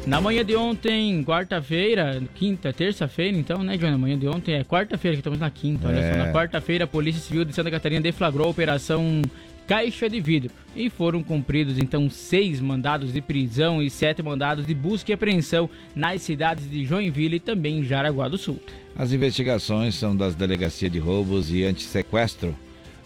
[0.05, 3.91] Na manhã de ontem, quarta-feira, quinta, terça-feira, então, né, João?
[3.91, 5.88] Na manhã de ontem é quarta-feira, que estamos na quinta.
[5.88, 6.11] Olha é.
[6.11, 9.21] só, na quarta-feira, a Polícia Civil de Santa Catarina deflagrou a Operação
[9.70, 14.74] caixa de vidro e foram cumpridos então seis mandados de prisão e sete mandados de
[14.74, 18.59] busca e apreensão nas cidades de Joinville e também em Jaraguá do Sul.
[18.95, 22.55] As investigações são das Delegacia de Roubos e Antissequestro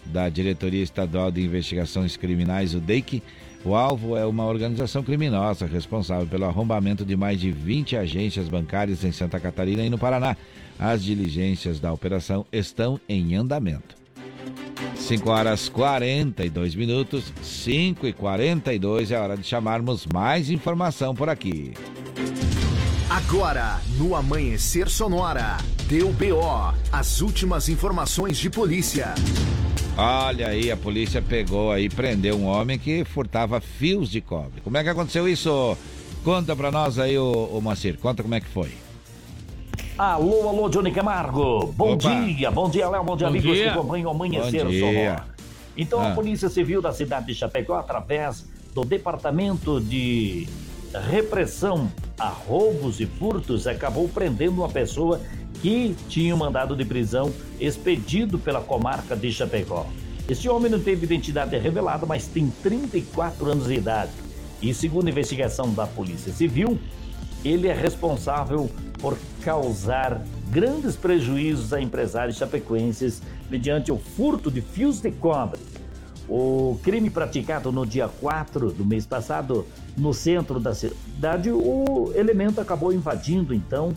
[0.06, 3.22] da Diretoria Estadual de Investigações Criminais, o DEIC.
[3.62, 9.04] O alvo é uma organização criminosa responsável pelo arrombamento de mais de 20 agências bancárias
[9.04, 10.34] em Santa Catarina e no Paraná.
[10.78, 14.02] As diligências da operação estão em andamento.
[15.04, 21.74] 5 horas 42 minutos, 5 e 42 é hora de chamarmos mais informação por aqui.
[23.10, 29.14] Agora, no Amanhecer Sonora, deu BO, as últimas informações de polícia.
[29.94, 34.62] Olha aí, a polícia pegou aí, prendeu um homem que furtava fios de cobre.
[34.62, 35.76] Como é que aconteceu isso?
[36.24, 38.70] Conta pra nós aí, ô, ô Macir, conta como é que foi.
[39.96, 41.72] Alô, alô, Johnny Camargo.
[41.76, 42.10] Bom Opa.
[42.10, 43.62] dia, bom dia, Léo, bom dia, bom amigos dia.
[43.62, 45.24] que acompanham o Amanhecer Sonora.
[45.76, 46.08] Então, ah.
[46.08, 50.48] a Polícia Civil da cidade de Chapecó, através do Departamento de
[51.08, 51.88] Repressão
[52.18, 55.20] a Roubos e Furtos, acabou prendendo uma pessoa
[55.62, 59.86] que tinha um mandado de prisão expedido pela comarca de Chapecó.
[60.28, 64.10] Este homem não teve identidade revelada, mas tem 34 anos de idade.
[64.60, 66.80] E segundo a investigação da Polícia Civil,
[67.44, 68.68] ele é responsável
[69.04, 75.60] por causar grandes prejuízos a empresários chapecoenses mediante o furto de fios de cobre.
[76.26, 82.62] O crime praticado no dia 4 do mês passado, no centro da cidade, o elemento
[82.62, 83.92] acabou invadindo então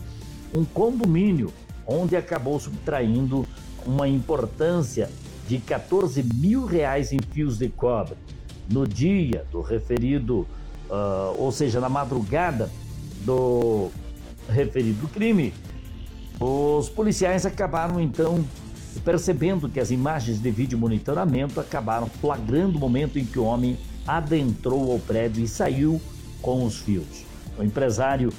[0.54, 1.50] um condomínio,
[1.86, 3.46] onde acabou subtraindo
[3.86, 5.08] uma importância
[5.48, 8.18] de 14 mil reais em fios de cobre.
[8.70, 10.46] No dia do referido,
[10.90, 12.70] uh, ou seja, na madrugada
[13.24, 13.90] do
[14.48, 15.52] referido crime,
[16.40, 18.44] os policiais acabaram então
[19.04, 23.76] percebendo que as imagens de vídeo monitoramento acabaram flagrando o momento em que o homem
[24.06, 26.00] adentrou ao prédio e saiu
[26.40, 27.24] com os fios.
[27.58, 28.32] O empresário,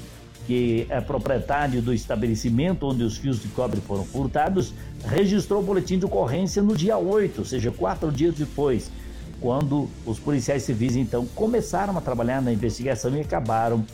[0.48, 4.74] que é proprietário do estabelecimento onde os fios de cobre foram furtados,
[5.06, 8.92] registrou o boletim de ocorrência no dia 8, ou seja, quatro dias depois,
[9.40, 13.86] quando os policiais civis então começaram a trabalhar na investigação e acabaram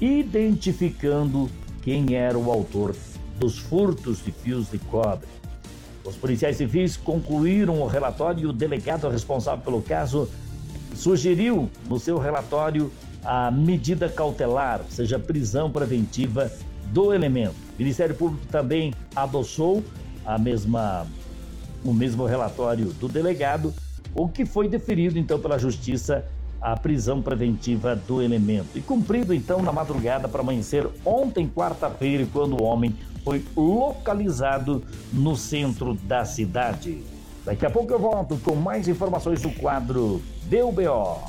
[0.00, 1.48] identificando
[1.82, 2.94] quem era o autor
[3.38, 5.28] dos furtos de fios de cobre.
[6.04, 10.28] Os policiais civis concluíram o relatório e o delegado responsável pelo caso
[10.94, 12.90] sugeriu no seu relatório
[13.24, 16.50] a medida cautelar, ou seja, prisão preventiva
[16.92, 17.54] do elemento.
[17.74, 19.82] O Ministério Público também adoçou
[20.24, 21.06] a mesma
[21.84, 23.72] no mesmo relatório do delegado,
[24.14, 26.24] o que foi deferido então pela Justiça
[26.66, 28.76] a prisão preventiva do elemento.
[28.76, 32.92] E cumprido então na madrugada para amanhecer ontem, quarta-feira, quando o homem
[33.22, 37.04] foi localizado no centro da cidade.
[37.44, 41.20] Daqui a pouco eu volto com mais informações do quadro Deu BO.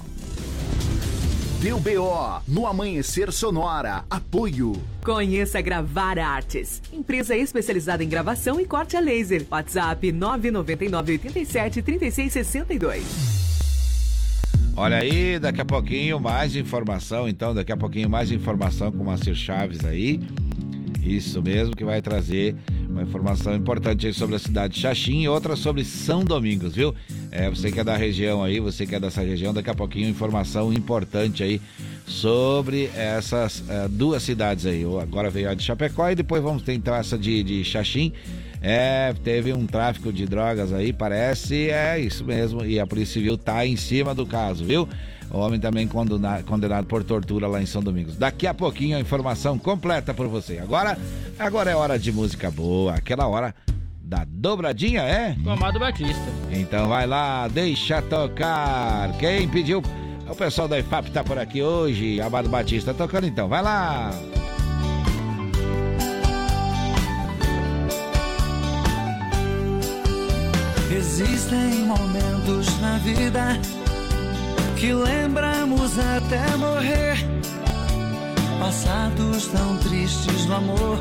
[1.61, 4.05] Deu BO no Amanhecer Sonora.
[4.09, 4.73] Apoio.
[5.05, 9.45] Conheça Gravar Artes, empresa especializada em gravação e corte a laser.
[9.51, 13.56] WhatsApp 999 87 3662.
[14.79, 19.05] Olha aí, daqui a pouquinho mais informação, então, daqui a pouquinho mais informação com o
[19.07, 20.19] Macir Chaves aí.
[21.03, 22.55] Isso mesmo, que vai trazer
[22.87, 26.93] uma informação importante aí sobre a cidade de Xaxim e outra sobre São Domingos, viu?
[27.31, 30.07] É, você que é da região aí, você que é dessa região, daqui a pouquinho
[30.09, 31.59] informação importante aí
[32.05, 34.83] sobre essas uh, duas cidades aí.
[35.01, 38.13] Agora veio a de Chapecó e depois vamos ter então essa de, de Xaxim.
[38.61, 43.37] É, teve um tráfico de drogas aí, parece, é isso mesmo, e a Polícia Civil
[43.37, 44.87] tá em cima do caso, viu?
[45.29, 48.15] O homem também condenado, condenado por tortura lá em São Domingos.
[48.15, 50.57] Daqui a pouquinho a informação completa por você.
[50.57, 50.97] Agora,
[51.37, 53.53] agora é hora de música boa, aquela hora
[54.01, 55.35] da dobradinha, é?
[55.43, 56.23] Com Amado Batista.
[56.49, 59.11] Então vai lá, deixa tocar.
[59.17, 59.83] Quem pediu?
[60.29, 62.21] O pessoal da IFAP tá por aqui hoje.
[62.21, 64.11] Amado Batista tocando então, vai lá.
[70.97, 73.59] Existem momentos na vida
[74.75, 77.17] que lembramos até morrer.
[78.59, 80.97] Passados tão tristes no amor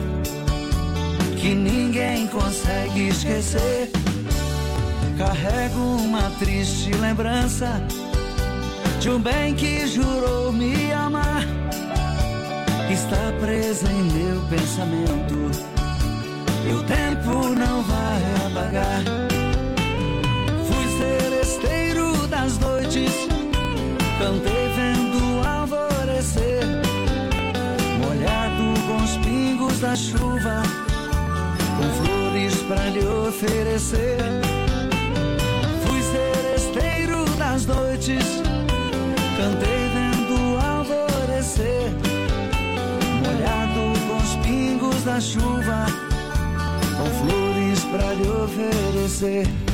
[1.40, 3.90] que ninguém consegue esquecer.
[5.16, 7.82] Carrego uma triste lembrança
[9.00, 11.42] de um bem que jurou me amar.
[12.92, 15.50] Está presa em meu pensamento
[16.68, 19.25] e o tempo não vai apagar.
[22.46, 23.12] Das noites,
[24.20, 26.62] cantei vendo alvorecer,
[27.98, 30.62] molhado com os pingos da chuva
[31.76, 34.18] com flores para lhe oferecer.
[35.84, 38.24] Fui seresteiro das noites,
[39.36, 41.90] cantei vendo alvorecer,
[43.24, 45.86] molhado com os pingos da chuva,
[46.96, 49.65] com flores para lhe oferecer.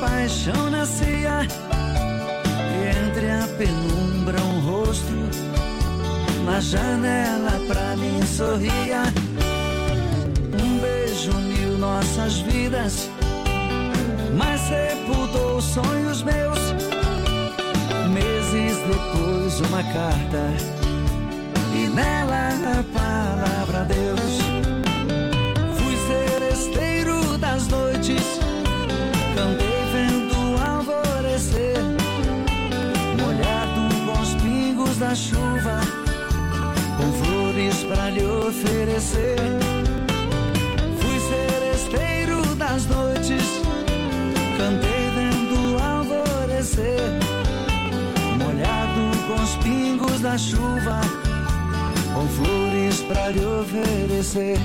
[0.00, 1.46] Paixão nascia,
[2.72, 5.12] e entre a penumbra um rosto,
[6.44, 9.02] na janela pra mim sorria.
[10.62, 13.10] Um beijo uniu nossas vidas,
[14.36, 16.58] mas sepultou sonhos meus.
[18.12, 20.48] Meses depois, uma carta,
[21.74, 24.56] e nela a palavra Deus.
[27.56, 27.85] das noites,
[35.06, 35.80] da chuva,
[36.96, 39.36] com flores para lhe oferecer.
[40.98, 43.44] Fui seresteiro das noites,
[44.58, 46.98] cantei vendo alvorecer,
[48.36, 51.00] molhado com os pingos da chuva,
[52.12, 54.58] com flores para lhe oferecer.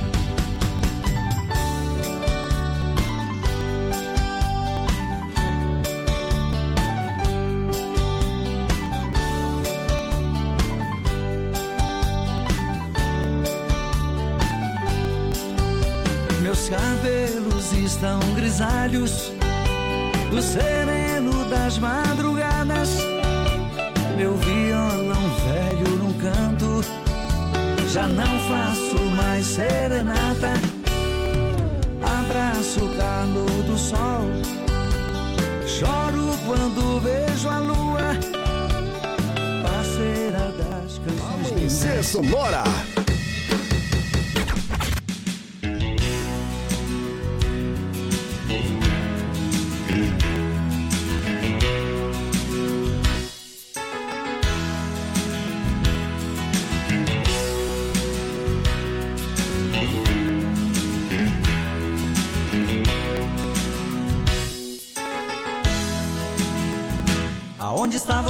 [42.32, 42.64] Sonora.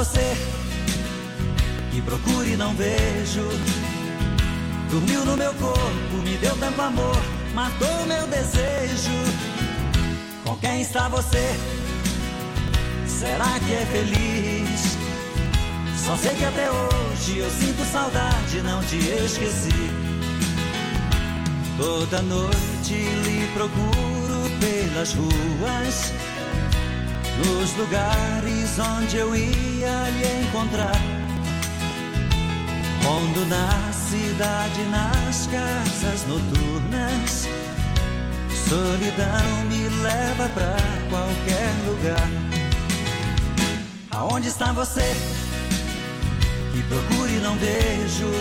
[0.03, 0.33] você
[1.93, 3.80] e procure não vejo.
[4.91, 7.15] Dormiu no meu corpo, me deu tanto amor,
[7.53, 9.09] matou meu desejo.
[10.43, 11.55] Com quem está você?
[13.07, 14.97] Será que é feliz?
[16.05, 19.71] Só sei que até hoje eu sinto saudade, não te esqueci.
[21.77, 26.13] Toda noite lhe procuro pelas ruas,
[27.37, 31.20] nos lugares onde eu ia lhe encontrar.
[33.11, 37.45] Rondo na cidade, nas casas noturnas.
[38.69, 40.77] Solidão me leva pra
[41.09, 42.29] qualquer lugar.
[44.11, 45.03] Aonde está você?
[46.71, 48.31] Que procuro e não vejo.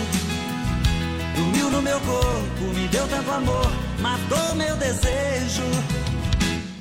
[1.35, 3.69] Dormiu no meu corpo, me deu tanto amor,
[3.99, 5.65] matou meu desejo.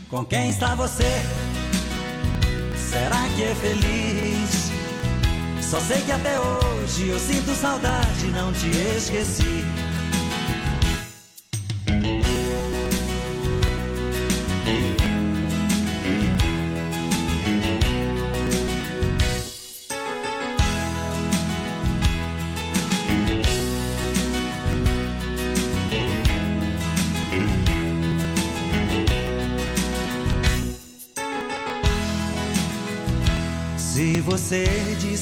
[0.08, 1.22] Com quem está você?
[2.88, 4.59] Será que é feliz?
[5.70, 9.64] Só sei que até hoje eu sinto saudade, não te esqueci.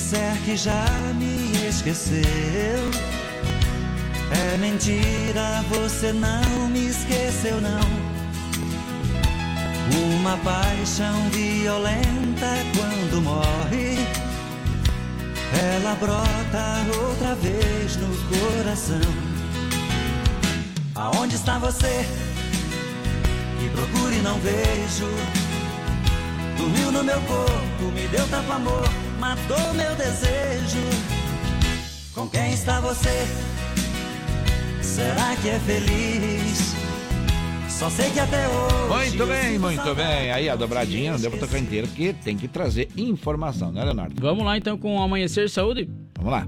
[0.09, 0.87] Disser que já
[1.17, 2.23] me esqueceu,
[4.31, 8.09] é mentira, você não me esqueceu, não.
[10.17, 13.99] Uma paixão violenta quando morre,
[15.75, 19.13] ela brota outra vez no coração.
[20.95, 22.07] Aonde está você?
[23.61, 25.09] Que procure não vejo.
[26.57, 28.89] Dormiu no meu corpo, me deu tanto amor,
[29.19, 30.79] matou meu desejo.
[32.15, 33.27] Com quem está você?
[34.81, 36.75] Será que é feliz?
[37.69, 39.17] Só sei que até hoje.
[39.17, 40.33] Muito bem, muito bem.
[40.33, 44.21] Aí a dobradinha não deu pra tocar inteiro, porque tem que trazer informação, né, Leonardo?
[44.21, 45.89] Vamos lá então com o Amanhecer Saúde?
[46.17, 46.47] Vamos lá.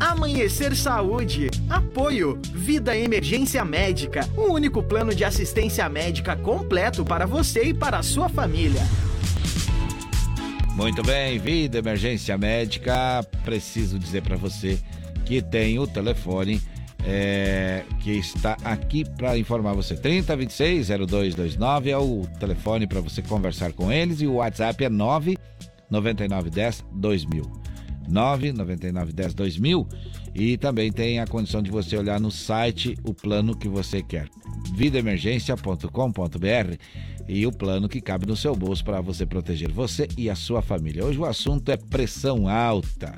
[0.00, 1.48] Amanhecer Saúde.
[1.70, 2.40] Apoio.
[2.52, 4.28] Vida Emergência Médica.
[4.36, 8.82] O único plano de assistência médica completo para você e para a sua família.
[10.74, 13.24] Muito bem, Vida Emergência Médica.
[13.44, 14.76] Preciso dizer para você
[15.24, 16.60] que tem o telefone
[17.04, 19.96] é, que está aqui para informar você.
[19.96, 26.84] 3026 0229 é o telefone para você conversar com eles e o WhatsApp é 99910
[26.92, 27.52] 2000.
[28.08, 29.88] 99910 2000
[30.34, 34.28] e também tem a condição de você olhar no site o plano que você quer
[34.74, 36.76] vidaemergência.com.br
[37.28, 40.62] e o plano que cabe no seu bolso para você proteger você e a sua
[40.62, 41.04] família.
[41.04, 43.14] Hoje o assunto é pressão alta.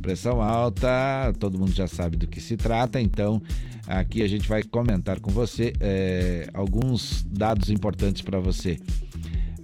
[0.00, 3.40] Pressão alta, todo mundo já sabe do que se trata, então
[3.86, 8.78] aqui a gente vai comentar com você é, alguns dados importantes para você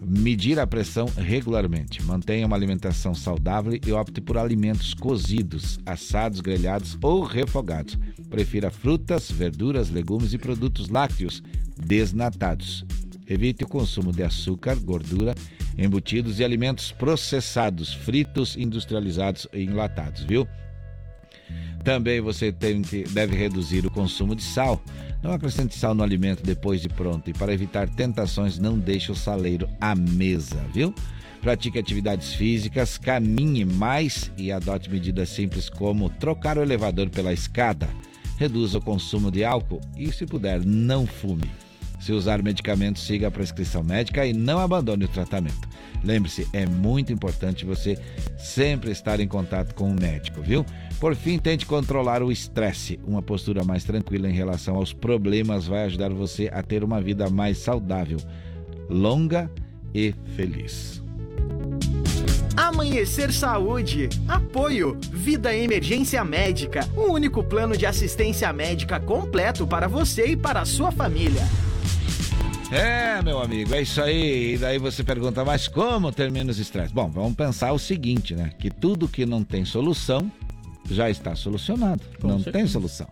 [0.02, 2.02] medir a pressão regularmente.
[2.02, 7.98] Mantenha uma alimentação saudável e opte por alimentos cozidos, assados, grelhados ou refogados.
[8.28, 11.42] Prefira frutas, verduras, legumes e produtos lácteos
[11.76, 12.84] desnatados.
[13.30, 15.36] Evite o consumo de açúcar, gordura,
[15.78, 20.48] embutidos e alimentos processados, fritos, industrializados e enlatados, viu?
[21.84, 24.82] Também você tem que, deve reduzir o consumo de sal.
[25.22, 29.14] Não acrescente sal no alimento depois de pronto e para evitar tentações, não deixe o
[29.14, 30.92] saleiro à mesa, viu?
[31.40, 37.88] Pratique atividades físicas, caminhe mais e adote medidas simples como trocar o elevador pela escada.
[38.36, 41.48] Reduza o consumo de álcool e, se puder, não fume.
[42.00, 45.68] Se usar medicamentos, siga a prescrição médica e não abandone o tratamento.
[46.02, 47.98] Lembre-se, é muito importante você
[48.38, 50.64] sempre estar em contato com o médico, viu?
[50.98, 52.98] Por fim, tente controlar o estresse.
[53.06, 57.28] Uma postura mais tranquila em relação aos problemas vai ajudar você a ter uma vida
[57.28, 58.18] mais saudável,
[58.88, 59.50] longa
[59.94, 61.02] e feliz.
[62.56, 64.08] Amanhecer Saúde.
[64.26, 64.96] Apoio.
[65.12, 66.88] Vida Emergência Médica.
[66.96, 71.42] O único plano de assistência médica completo para você e para a sua família.
[72.70, 74.54] É, meu amigo, é isso aí.
[74.54, 76.94] E daí você pergunta, mas como ter menos estresse?
[76.94, 78.52] Bom, vamos pensar o seguinte, né?
[78.58, 80.30] Que tudo que não tem solução
[80.88, 82.02] já está solucionado.
[82.20, 82.58] Com não certeza.
[82.58, 83.08] tem solução.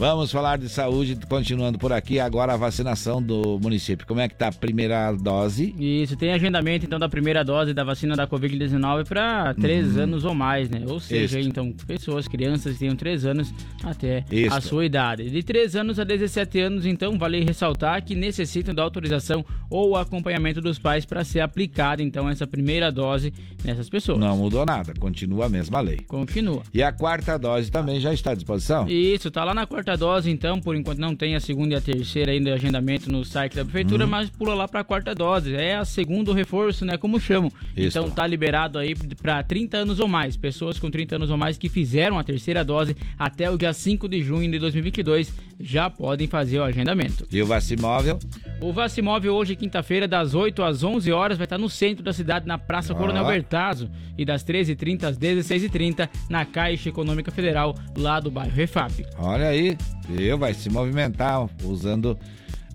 [0.00, 2.18] Vamos falar de saúde, continuando por aqui.
[2.18, 4.06] Agora a vacinação do município.
[4.06, 5.74] Como é que tá a primeira dose?
[5.78, 10.04] Isso, tem agendamento então da primeira dose da vacina da Covid-19 para três uhum.
[10.04, 10.84] anos ou mais, né?
[10.86, 13.52] Ou seja, então, pessoas, crianças que tenham três anos
[13.84, 15.28] até a sua idade.
[15.28, 20.62] De 3 anos a 17 anos, então, vale ressaltar que necessitam da autorização ou acompanhamento
[20.62, 24.18] dos pais para ser aplicada, então, essa primeira dose nessas pessoas.
[24.18, 25.98] Não mudou nada, continua a mesma lei.
[26.08, 26.62] Continua.
[26.72, 28.88] E a quarta dose também já está à disposição?
[28.88, 31.80] Isso, tá lá na quarta dose, então, por enquanto não tem a segunda e a
[31.80, 34.10] terceira ainda agendamento no site da prefeitura, uhum.
[34.10, 35.54] mas pula lá para a quarta dose.
[35.54, 37.50] É a segundo reforço, né, como chamam.
[37.76, 37.98] Isso.
[37.98, 41.58] Então tá liberado aí para 30 anos ou mais, pessoas com 30 anos ou mais
[41.58, 46.26] que fizeram a terceira dose até o dia 5 de junho de 2022 já podem
[46.26, 47.26] fazer o agendamento.
[47.30, 48.18] E o Vacimóvel?
[48.60, 52.46] O Vacimóvel hoje, quinta-feira, das 8 às 11 horas, vai estar no centro da cidade,
[52.46, 52.96] na Praça ah.
[52.96, 59.04] Coronel Bertazzo, e das 13h30 às 16h30 na Caixa Econômica Federal, lá do bairro Refap.
[59.18, 59.76] Olha aí,
[60.08, 62.18] eu vai se movimentar usando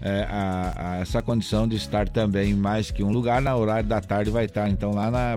[0.02, 4.02] é, a, a essa condição de estar também mais que um lugar na horário da
[4.02, 5.36] tarde vai estar então lá na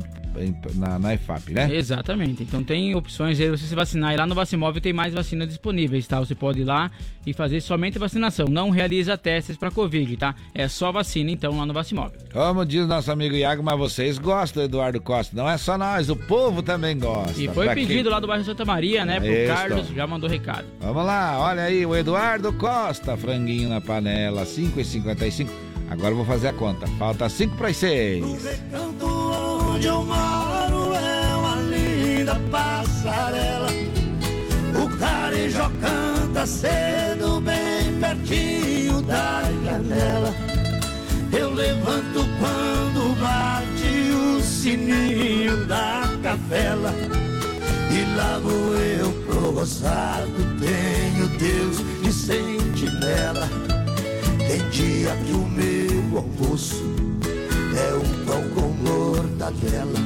[0.75, 1.69] na, na EFAP, né?
[1.75, 2.43] Exatamente.
[2.43, 4.15] Então tem opções de você se vacinar.
[4.15, 6.21] E lá no Vacimóvel tem mais vacinas disponíveis, tá?
[6.21, 6.91] Você pode ir lá
[7.27, 8.47] e fazer somente vacinação.
[8.49, 10.35] Não realiza testes para Covid, tá?
[10.55, 12.19] É só vacina, então, lá no Vacimóvel.
[12.33, 15.37] Como diz nosso amigo Iago, mas vocês gostam, Eduardo Costa.
[15.37, 17.41] Não é só nós, o povo também gosta.
[17.41, 18.13] E foi pra pedido quem...
[18.13, 19.21] lá do bairro Santa Maria, né?
[19.21, 19.53] Pro Isso.
[19.53, 20.67] Carlos, já mandou recado.
[20.81, 25.49] Vamos lá, olha aí, o Eduardo Costa, franguinho na panela, 5,55.
[25.91, 26.87] Agora eu vou fazer a conta.
[26.99, 28.25] Falta 5 para as 6
[29.79, 33.69] onde eu moro é uma linda passarela.
[34.75, 40.35] O carijó canta cedo, bem pertinho da janela.
[41.33, 46.93] Eu levanto quando bate o sininho da capela.
[47.91, 53.68] E lá vou eu pro roçado, tenho Deus de sentinela.
[54.99, 56.83] Dia que o meu almoço
[57.23, 60.01] é um pão com mortadela.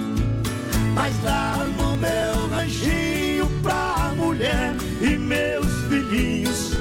[0.94, 6.76] Mas lá no meu ranchinho pra mulher e meus filhinhos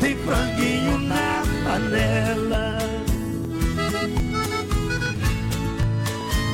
[0.00, 2.78] tem franguinho na panela.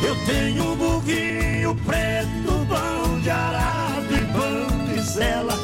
[0.05, 5.55] Eu tenho um burguinho preto, pão de arado e pão de zela.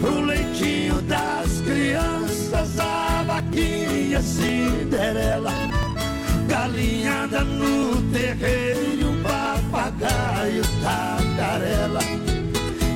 [0.00, 2.78] Pro leitinho das crianças,
[3.50, 5.52] a vaquinha Cinderela
[6.46, 12.00] galinhada no terreiro, papagaio, tagarela.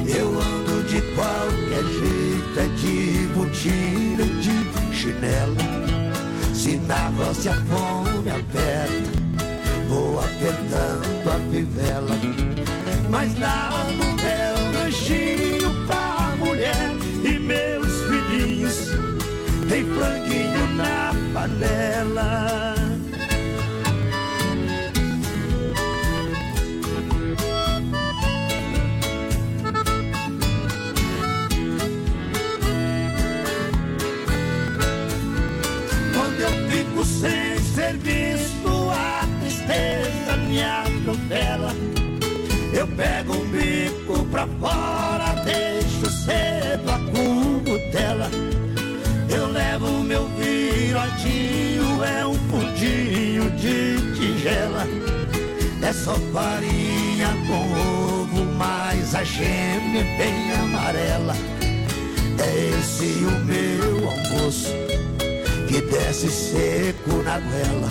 [0.07, 5.57] Eu ando de qualquer jeito, é de botina, de chinela.
[6.53, 9.11] Se na roça a fome aperta,
[9.89, 12.17] vou apertando a fivela.
[13.09, 13.71] Mas lá
[21.45, 22.75] na panela.
[37.05, 41.75] sem serviço, a tristeza me atropela.
[42.73, 44.94] Eu pego um bico pra fora,
[54.45, 54.87] tigela.
[55.83, 61.35] É só farinha com ovo, mas a gema é bem amarela.
[62.39, 64.69] É esse o meu almoço
[65.67, 67.89] que desce seco na goela.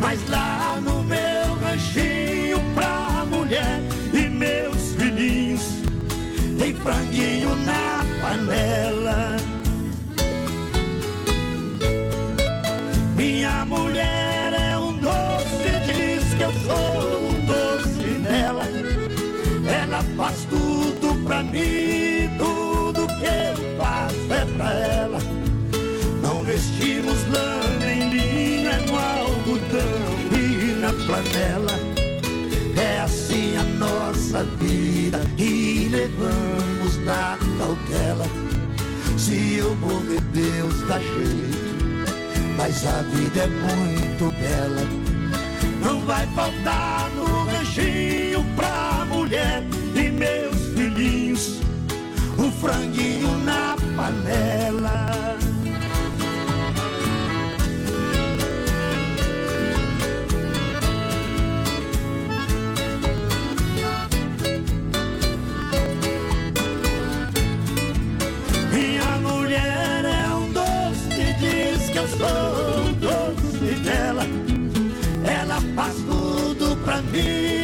[0.00, 3.80] Mas lá no meu ranchinho pra mulher
[4.12, 5.62] e meus filhinhos
[6.58, 9.36] tem franguinho na panela.
[13.16, 13.91] Minha mulher
[21.52, 25.42] mim, tudo que eu faço é pra ela
[26.52, 31.72] vestimos lã em linha no algodão e na flanela.
[32.76, 38.26] É assim a nossa vida e levamos na cautela.
[39.16, 42.06] Se eu morrer, Deus dá jeito,
[42.56, 44.82] mas a vida é muito bela.
[45.84, 49.62] Não vai faltar no ranchinho pra mulher
[49.94, 50.51] e meus
[50.94, 55.38] o franguinho na panela.
[68.70, 74.26] Minha mulher é um doce, diz que eu sou doce dela.
[75.24, 77.61] Ela faz tudo pra mim.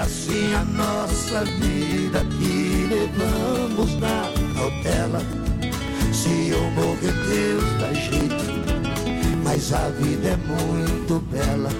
[0.00, 5.20] Assim a nossa vida que levamos na cautela.
[6.12, 8.44] Se eu morrer, Deus dá jeito,
[9.44, 11.70] mas a vida é muito bela.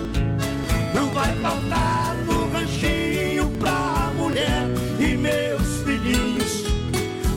[0.95, 4.66] Não vai faltar no ranchinho pra mulher
[4.99, 6.64] e meus filhinhos,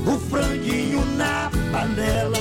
[0.06, 2.33] o franguinho na panela.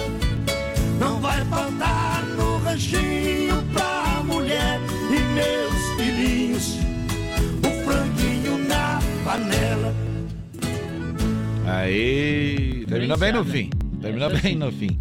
[9.43, 9.95] Na panela.
[11.67, 13.71] Aí, terminou bem no fim.
[14.01, 14.99] Terminou bem no fim.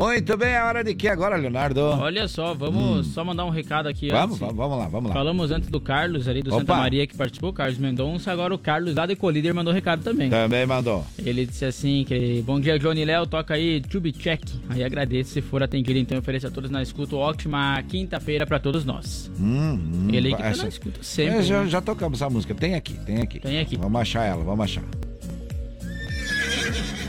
[0.00, 1.78] Muito bem, a hora de que agora, Leonardo?
[1.82, 3.12] Olha só, vamos hum.
[3.12, 4.08] só mandar um recado aqui.
[4.08, 5.14] Vamos, vamos, vamos lá, vamos lá.
[5.14, 6.60] Falamos antes do Carlos ali do Opa.
[6.60, 8.32] Santa Maria que participou, Carlos Mendonça.
[8.32, 10.30] Agora o Carlos lá de Colíder mandou recado também.
[10.30, 11.04] Também mandou.
[11.18, 14.40] Ele disse assim: que bom dia, Johnny Léo, toca aí Tube Check.
[14.70, 17.14] Aí agradeço se for atendido, então ofereço a todos na escuta.
[17.14, 19.30] Ótima quinta-feira pra todos nós.
[19.38, 20.56] Hum, hum, Ele que essa...
[20.56, 21.40] tá na escuta sempre.
[21.40, 21.68] É, já, né?
[21.68, 22.54] já tocamos essa música.
[22.54, 23.38] Tem aqui, tem aqui.
[23.38, 23.76] Tem aqui.
[23.76, 25.09] Vamos achar ela, vamos achar.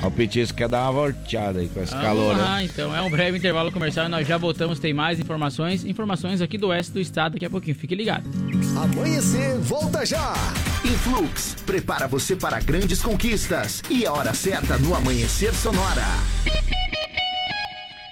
[0.04, 2.36] O Petisco quer dar uma volteada aí com esse ah, calor.
[2.36, 2.64] Ah, né?
[2.66, 4.80] então é um breve intervalo comercial e nós já voltamos.
[4.80, 7.76] Tem mais informações, informações aqui do oeste do estado daqui a pouquinho.
[7.76, 8.28] Fique ligado.
[8.76, 10.34] Amanhecer, volta já.
[10.84, 13.84] Influx, prepara você para grandes conquistas.
[13.91, 16.06] E a hora certa no Amanhecer Sonora.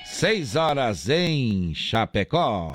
[0.05, 2.71] 6 horas em Chapecó.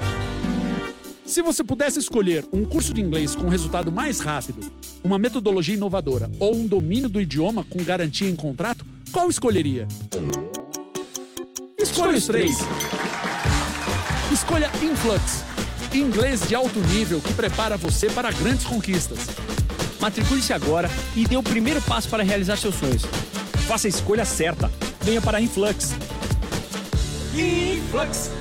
[1.25, 4.71] Se você pudesse escolher um curso de inglês com resultado mais rápido,
[5.03, 8.85] uma metodologia inovadora ou um domínio do idioma com garantia em contrato,
[9.15, 9.87] qual escolheria?
[11.79, 12.59] Escolha os três.
[14.33, 15.45] Escolha Influx,
[15.95, 19.21] inglês de alto nível que prepara você para grandes conquistas.
[20.01, 23.05] Matricule-se agora e dê o primeiro passo para realizar seus sonhos.
[23.69, 24.69] Faça a escolha certa.
[25.03, 25.95] Venha para Influx.
[27.33, 28.33] Influx.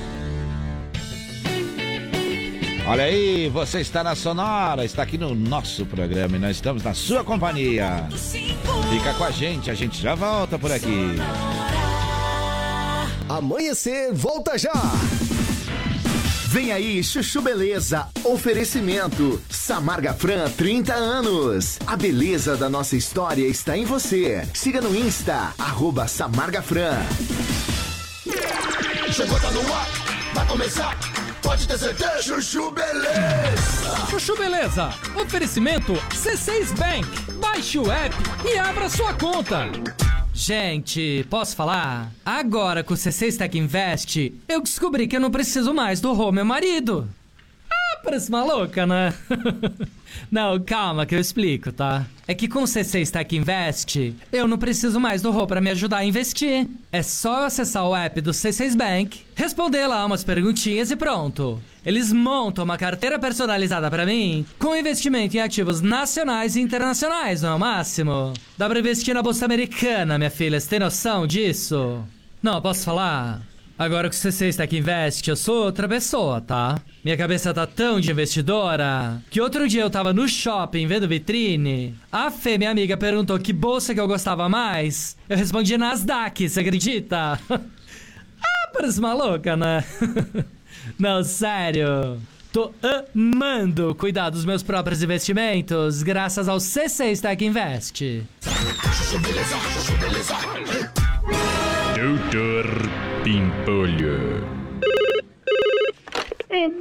[2.88, 6.96] Olha aí, você está na Sonora, está aqui no nosso programa e nós estamos na
[6.96, 8.10] sua companhia.
[8.90, 11.16] Fica com a gente, a gente já volta por aqui.
[13.28, 14.74] Amanhecer, volta já!
[16.48, 18.08] Vem aí, Chuchu Beleza.
[18.24, 19.42] Oferecimento.
[19.50, 21.80] Samarga Fran, 30 anos.
[21.88, 24.48] A beleza da nossa história está em você.
[24.54, 27.02] Siga no Insta, arroba Samarga Fran.
[29.12, 29.88] Chegou, tá no ar,
[30.34, 30.98] vai começar
[31.54, 32.22] pode ter certeza.
[32.24, 34.08] Chuchu Beleza.
[34.10, 34.90] Chuchu Beleza.
[35.16, 37.33] Oferecimento C6 Bank.
[37.44, 38.16] Baixe o app
[38.46, 39.70] e abra sua conta.
[40.34, 42.10] Gente, posso falar?
[42.26, 46.32] Agora com o C6 Tech Invest, eu descobri que eu não preciso mais do Rô,
[46.32, 47.06] meu marido.
[47.70, 49.14] Ah, parece maluca, né?
[50.32, 52.06] Não, calma que eu explico, tá?
[52.28, 55.70] É que com o C6 Tech Invest, eu não preciso mais do Rô para me
[55.72, 56.68] ajudar a investir.
[56.92, 61.62] É só acessar o app do C6 Bank, responder lá umas perguntinhas e pronto.
[61.86, 67.50] Eles montam uma carteira personalizada para mim, com investimento em ativos nacionais e internacionais, não
[67.50, 68.34] é o máximo?
[68.58, 72.02] Dá pra investir na bolsa americana, minha filha, você tem noção disso?
[72.42, 73.42] Não, posso falar?
[73.78, 76.80] Agora que o C6 está aqui investe, eu sou outra pessoa, tá?
[77.04, 81.96] Minha cabeça tá tão de investidora que outro dia eu tava no shopping vendo vitrine.
[82.10, 85.18] A Fê, minha amiga, perguntou que bolsa que eu gostava mais.
[85.28, 87.38] Eu respondi Nasdaq, você acredita?
[87.52, 89.84] ah, parece maluca, né?
[90.98, 92.22] Não, sério.
[92.54, 98.24] Tô amando cuidar dos meus próprios investimentos graças ao C6 Tech Invest.
[101.98, 102.66] Doutor
[103.26, 104.63] Pimpolho.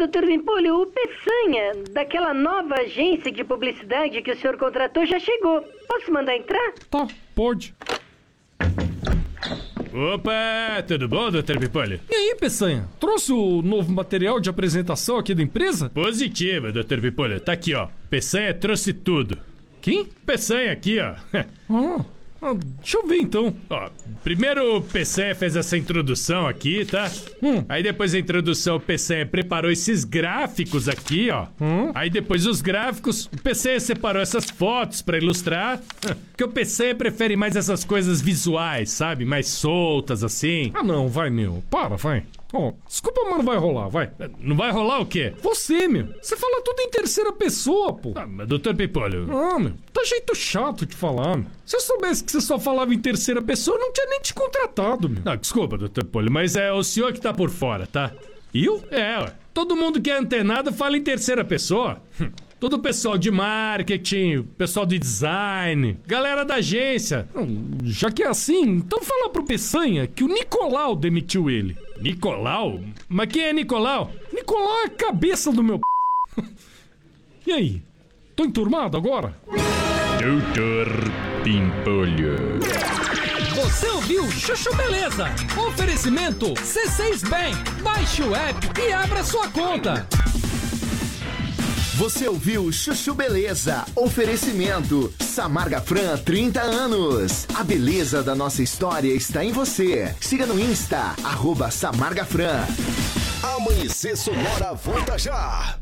[0.03, 5.63] Doutor Pimpolho, o Peçanha, daquela nova agência de publicidade que o senhor contratou, já chegou.
[5.87, 6.73] Posso mandar entrar?
[6.91, 7.73] Tá, pode.
[9.95, 12.01] Opa, tudo bom, doutor Pimpolho?
[12.11, 12.89] E aí, Peçanha?
[12.99, 15.89] Trouxe o novo material de apresentação aqui da empresa?
[15.91, 17.39] Positivo, doutor Pimpolho.
[17.39, 17.87] Tá aqui, ó.
[18.11, 19.39] Peçanha trouxe tudo.
[19.81, 20.09] Quem?
[20.27, 21.15] Peçanha aqui, ó.
[21.71, 22.05] Ah.
[22.43, 23.55] Ah, deixa eu ver então.
[23.71, 23.89] Ó,
[24.25, 27.09] primeiro o PC fez essa introdução aqui, tá?
[27.41, 27.65] Hum.
[27.69, 31.47] Aí depois da introdução o PC preparou esses gráficos aqui, ó.
[31.61, 31.93] Hum.
[31.95, 35.81] Aí depois os gráficos, o PC separou essas fotos para ilustrar.
[36.33, 39.25] Porque o PC prefere mais essas coisas visuais, sabe?
[39.25, 40.73] Mais soltas assim.
[40.75, 41.63] Ah não, vai meu.
[41.71, 42.25] Para, vai.
[42.53, 44.11] Oh, desculpa, mas não vai rolar, vai.
[44.39, 45.33] Não vai rolar o quê?
[45.41, 46.09] Você, meu.
[46.21, 48.13] Você fala tudo em terceira pessoa, pô.
[48.15, 49.27] Ah, mas doutor Pipolho.
[49.31, 49.73] Ah, meu.
[49.93, 51.47] Tá jeito chato de falar, meu.
[51.65, 54.35] Se eu soubesse que você só falava em terceira pessoa, eu não tinha nem te
[54.35, 55.23] contratado, meu.
[55.25, 58.13] Não, desculpa, doutor Pipolho, mas é o senhor que tá por fora, tá?
[58.53, 58.85] Eu?
[58.91, 59.33] É, ué.
[59.55, 62.03] Todo mundo que é antenado fala em terceira pessoa.
[62.63, 67.29] Todo o pessoal de marketing, pessoal de design, galera da agência.
[67.83, 71.77] Já que é assim, então fala pro Peçanha que o Nicolau demitiu ele.
[72.01, 72.81] Nicolau?
[73.09, 74.13] Mas quem é Nicolau?
[74.33, 75.81] Nicolau é a cabeça do meu.
[77.45, 77.83] E aí?
[78.37, 79.37] Tô enturmado agora?
[80.23, 80.87] Doutor
[81.43, 82.61] Pimpolho.
[83.57, 85.27] Você ouviu Chuchu Beleza?
[85.67, 87.83] Oferecimento C6 Bank.
[87.83, 90.07] Baixe o app e abra sua conta.
[91.97, 93.85] Você ouviu Chuchu Beleza?
[93.95, 97.47] Oferecimento Samarga Fran 30 anos.
[97.55, 100.15] A beleza da nossa história está em você.
[100.19, 102.67] Siga no Insta, arroba Samarga Fran.
[103.43, 105.82] Amanhecer Sonora volta já.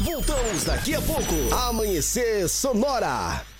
[0.00, 1.54] Voltamos daqui a pouco.
[1.54, 3.51] Amanhecer Sonora.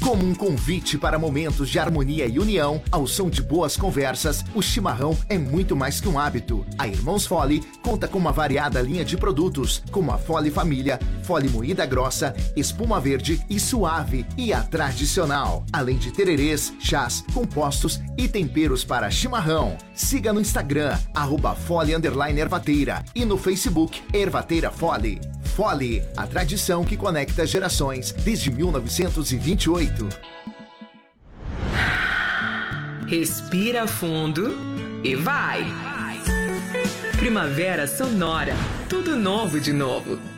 [0.00, 4.62] Como um convite para momentos de harmonia e união, ao som de boas conversas, o
[4.62, 6.64] chimarrão é muito mais que um hábito.
[6.78, 11.48] A Irmãos Fole conta com uma variada linha de produtos, como a Fole Família, Fole
[11.48, 15.64] Moída Grossa, Espuma Verde e Suave e a Tradicional.
[15.72, 19.76] Além de tererês, chás, compostos e temperos para chimarrão.
[19.94, 21.92] Siga no Instagram, arroba Fole
[22.38, 25.20] Ervateira e no Facebook Ervateira Fole.
[25.58, 29.77] Fole, a tradição que conecta gerações desde 1928.
[33.06, 34.56] Respira fundo
[35.04, 35.64] e vai.
[37.16, 38.54] Primavera Sonora.
[38.88, 40.37] Tudo novo de novo.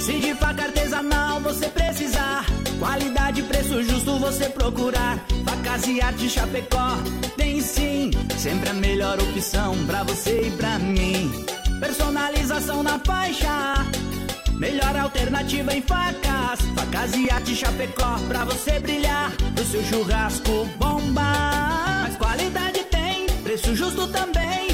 [0.00, 2.46] Se de faca artesanal você precisar,
[2.78, 5.18] qualidade e preço justo você procurar.
[5.44, 6.96] Facas e arte Chapecó,
[7.36, 11.30] tem sim, sempre a melhor opção pra você e pra mim.
[11.78, 13.86] Personalização na faixa,
[14.54, 16.60] melhor alternativa em facas.
[16.74, 22.02] Facas e arte Chapecó, pra você brilhar, pro seu churrasco bomba.
[22.04, 24.69] Mas qualidade tem, preço justo também,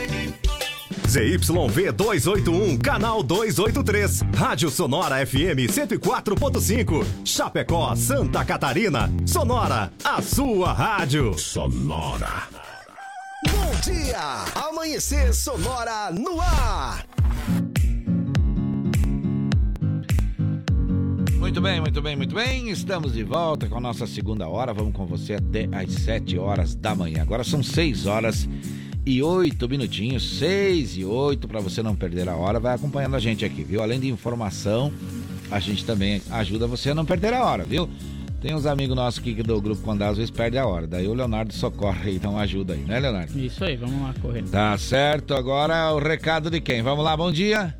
[1.07, 4.23] ZYV 281, canal 283.
[4.33, 7.05] Rádio Sonora FM 104.5.
[7.23, 9.09] Chapecó, Santa Catarina.
[9.25, 11.37] Sonora, a sua rádio.
[11.37, 12.49] Sonora.
[13.49, 14.43] Bom dia!
[14.67, 17.05] Amanhecer Sonora no ar.
[21.49, 22.69] Muito bem, muito bem, muito bem.
[22.69, 24.71] Estamos de volta com a nossa segunda hora.
[24.71, 27.23] Vamos com você até às 7 horas da manhã.
[27.23, 28.47] Agora são 6 horas
[29.03, 32.59] e 8 minutinhos, 6 e 8, para você não perder a hora.
[32.59, 33.81] Vai acompanhando a gente aqui, viu?
[33.81, 34.93] Além de informação,
[35.49, 37.89] a gente também ajuda você a não perder a hora, viu?
[38.39, 40.85] Tem uns amigos nossos aqui do grupo quando às vezes perde a hora.
[40.85, 43.39] Daí o Leonardo socorre, então ajuda aí, né, Leonardo?
[43.39, 44.43] Isso aí, vamos lá correr.
[44.43, 45.33] Tá certo.
[45.33, 46.83] Agora o recado de quem?
[46.83, 47.75] Vamos lá, bom dia.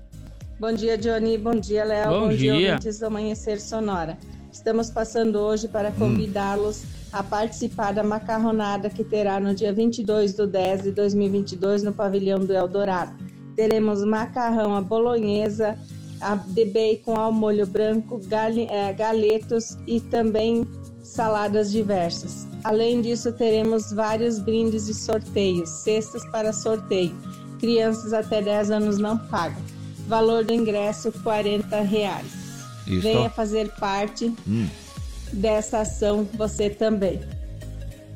[0.59, 1.37] Bom dia, Johnny.
[1.37, 2.09] Bom dia, Léo.
[2.09, 2.71] Bom Bom, dia, dia.
[2.71, 4.17] ouvintes do Amanhecer Sonora.
[4.51, 6.83] Estamos passando hoje para convidá-los
[7.13, 12.39] a participar da macarronada que terá no dia 22 do 10 de 2022 no pavilhão
[12.39, 13.13] do Eldorado.
[13.55, 15.77] Teremos macarrão à bolonhesa,
[16.47, 18.19] de bacon ao molho branco,
[18.69, 20.67] é, galetos e também
[21.01, 22.45] saladas diversas.
[22.65, 27.15] Além disso, teremos vários brindes e sorteios, cestas para sorteio.
[27.61, 29.78] Crianças até 10 anos não pagam.
[30.09, 32.25] Valor do ingresso 40 reais.
[32.87, 33.01] Isso.
[33.01, 34.67] Venha fazer parte hum.
[35.31, 37.19] dessa ação você também.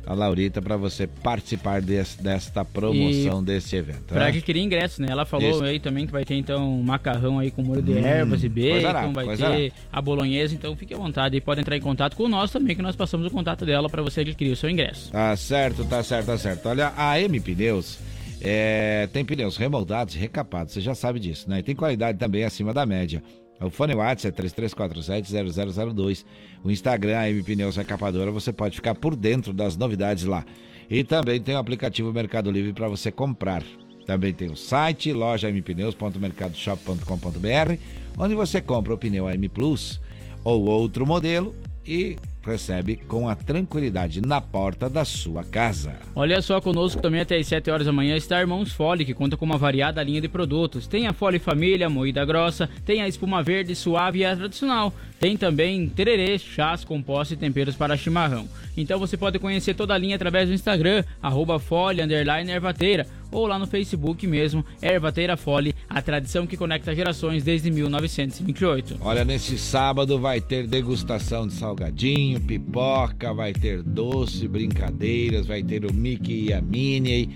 [0.09, 4.05] a Laurita para você participar desse, desta promoção e desse evento.
[4.07, 4.29] Para né?
[4.29, 5.09] adquirir ingressos, né?
[5.11, 5.63] Ela falou Isso.
[5.63, 8.49] aí também que vai ter então um macarrão aí com molho de hum, ervas e
[8.49, 12.27] bacon, vai ter a bolonhesa, então fique à vontade e pode entrar em contato com
[12.27, 15.13] nós também que nós passamos o contato dela para você adquirir o seu ingresso.
[15.13, 16.67] Tá certo, tá certo, tá certo.
[16.71, 17.99] Olha, a M Pneus
[18.41, 21.59] é, tem pneus remoldados e recapados, você já sabe disso, né?
[21.59, 23.23] E tem qualidade também acima da média.
[23.61, 26.25] O fone WhatsApp é 3347-0002.
[26.63, 30.45] O Instagram, a M Pneus Recapadora, você pode ficar por dentro das novidades lá.
[30.89, 33.63] E também tem o aplicativo Mercado Livre para você comprar.
[34.07, 37.79] Também tem o site lojampneus.mercadoshop.com.br,
[38.17, 40.01] onde você compra o pneu AM Plus
[40.43, 41.55] ou outro modelo
[41.87, 42.17] e
[42.49, 45.95] recebe com a tranquilidade na porta da sua casa.
[46.15, 49.37] Olha só conosco também até as 7 horas da manhã está Irmãos Fole, que conta
[49.37, 50.87] com uma variada linha de produtos.
[50.87, 54.93] Tem a Fole Família, moída grossa, tem a espuma verde suave e a tradicional.
[55.21, 58.49] Tem também tererê, chás, compostos e temperos para chimarrão.
[58.77, 63.59] Então você pode conhecer toda a linha através do Instagram, arroba fole, ervateira, ou lá
[63.59, 68.97] no Facebook mesmo, Ervateira Fole, a tradição que conecta gerações desde 1928.
[69.01, 75.85] Olha, nesse sábado vai ter degustação de salgadinho, pipoca, vai ter doce, brincadeiras, vai ter
[75.85, 77.29] o Mickey e a Minnie,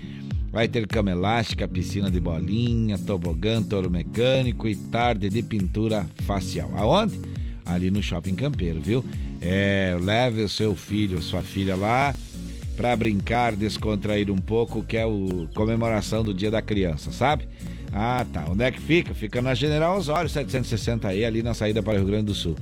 [0.51, 6.71] vai ter cama elástica, piscina de bolinha, tobogã, touro mecânico e tarde de pintura facial.
[6.75, 7.19] Aonde?
[7.65, 9.03] Ali no Shopping Campeiro, viu?
[9.41, 12.13] É, leve o seu filho, sua filha lá
[12.75, 17.47] para brincar, descontrair um pouco, que é o comemoração do Dia da Criança, sabe?
[17.91, 18.45] Ah, tá.
[18.49, 19.13] Onde é que fica?
[19.13, 22.55] Fica na General Osório 760E, ali na saída para o Rio Grande do Sul.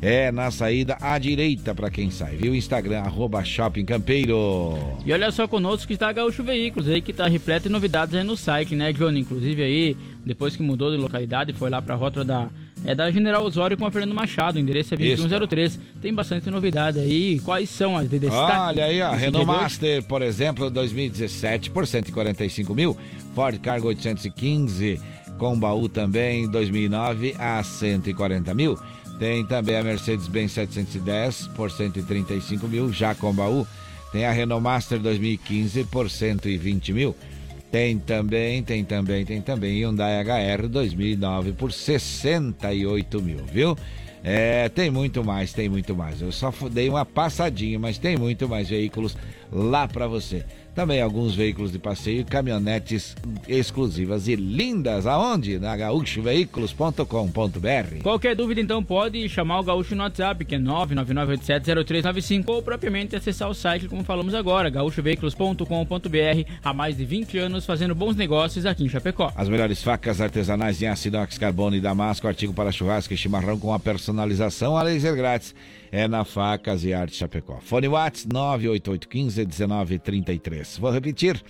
[0.00, 2.54] É na saída à direita para quem sai, viu?
[2.54, 4.78] Instagram, arroba Shopping Campeiro.
[5.04, 8.14] E olha só conosco que está a Gaúcho Veículos aí, que está repleto de novidades
[8.14, 9.20] aí no site, né, Johnny?
[9.20, 12.48] Inclusive aí, depois que mudou de localidade, foi lá para a rota da
[12.84, 15.80] é da General Osório com a Fernando Machado, o endereço é 2103.
[16.00, 17.40] Tem bastante novidade aí.
[17.40, 18.56] Quais são as de destaque?
[18.56, 22.96] Olha aí, a Renault Master, por exemplo, 2017 por 145 mil.
[23.34, 25.00] Ford Cargo 815
[25.38, 28.78] com baú também, 2009 a 140 mil.
[29.18, 33.66] Tem também a Mercedes-Benz 710 por 135 mil, já com baú.
[34.12, 37.14] Tem a Renault Master 2015 por 120 mil.
[37.70, 43.76] Tem também, tem também, tem também Hyundai HR 2009 por 68 mil, viu?
[44.24, 46.20] É, tem muito mais, tem muito mais.
[46.20, 49.16] Eu só dei uma passadinha, mas tem muito mais veículos
[49.52, 50.44] lá para você.
[50.78, 53.16] Também alguns veículos de passeio, caminhonetes
[53.48, 55.08] exclusivas e lindas.
[55.08, 55.58] Aonde?
[55.58, 58.00] Na gaúchoveículos.com.br.
[58.00, 63.50] Qualquer dúvida, então, pode chamar o Gaúcho no WhatsApp, que é 999870395, ou propriamente acessar
[63.50, 66.52] o site, como falamos agora, gaúchoveículos.com.br.
[66.62, 69.32] Há mais de 20 anos fazendo bons negócios aqui em Chapecó.
[69.34, 73.74] As melhores facas artesanais em ácido carbono e damasco, artigo para churrasco e chimarrão com
[73.74, 75.52] a personalização a laser grátis
[75.90, 77.58] é na Facas e Arte Chapecó.
[77.60, 80.78] Fone Whats 988151933.
[80.80, 81.42] Vou repetir,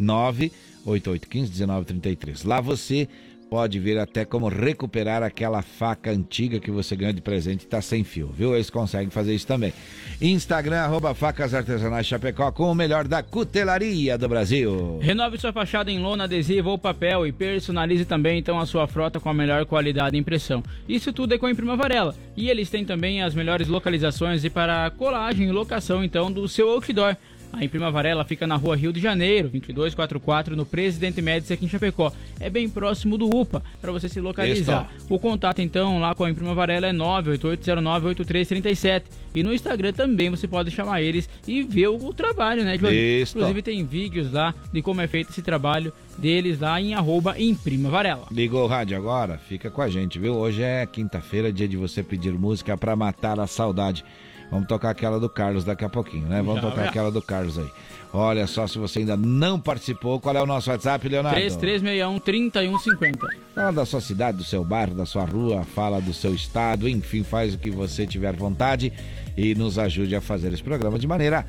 [0.00, 2.46] 988151933.
[2.46, 3.08] Lá você
[3.50, 7.80] pode ver até como recuperar aquela faca antiga que você ganhou de presente e está
[7.80, 8.54] sem fio, viu?
[8.54, 9.72] Eles conseguem fazer isso também.
[10.20, 14.98] Instagram, arroba Facas Artesanais Chapecó, com o melhor da cutelaria do Brasil.
[15.00, 19.20] Renove sua fachada em lona, adesivo ou papel e personalize também então a sua frota
[19.20, 20.62] com a melhor qualidade de impressão.
[20.88, 22.14] Isso tudo é com a Imprima Varela.
[22.36, 26.68] E eles têm também as melhores localizações e para colagem e locação então do seu
[26.70, 27.16] outdoor.
[27.56, 31.68] A Imprima Varela fica na rua Rio de Janeiro, 2244, no Presidente Médici aqui em
[31.68, 32.12] Chapecó.
[32.38, 34.92] É bem próximo do UPA, para você se localizar.
[35.08, 39.04] O contato então lá com a Imprima Varela é 988098337.
[39.34, 43.22] E no Instagram também você pode chamar eles e ver o, trabalho, né, Johnny?
[43.22, 47.88] Inclusive tem vídeos lá de como é feito esse trabalho deles lá em arroba Imprima
[47.88, 48.26] Varela.
[48.30, 49.38] Ligou o rádio agora?
[49.38, 50.34] Fica com a gente, viu?
[50.34, 54.04] Hoje é quinta-feira, dia de você pedir música para matar a saudade.
[54.50, 56.42] Vamos tocar aquela do Carlos daqui a pouquinho, né?
[56.42, 57.68] Vamos Já tocar aquela do Carlos aí.
[58.12, 61.38] Olha só, se você ainda não participou, qual é o nosso WhatsApp, Leonardo?
[61.38, 63.18] 3361-3150.
[63.54, 67.22] Fala da sua cidade, do seu bairro, da sua rua, fala do seu estado, enfim,
[67.22, 68.92] faz o que você tiver vontade
[69.36, 71.44] e nos ajude a fazer esse programa de maneira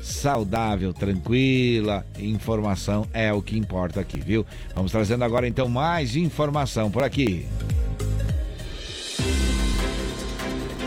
[0.00, 2.06] saudável, tranquila.
[2.18, 4.46] Informação é o que importa aqui, viu?
[4.74, 7.46] Vamos trazendo agora então mais informação por aqui.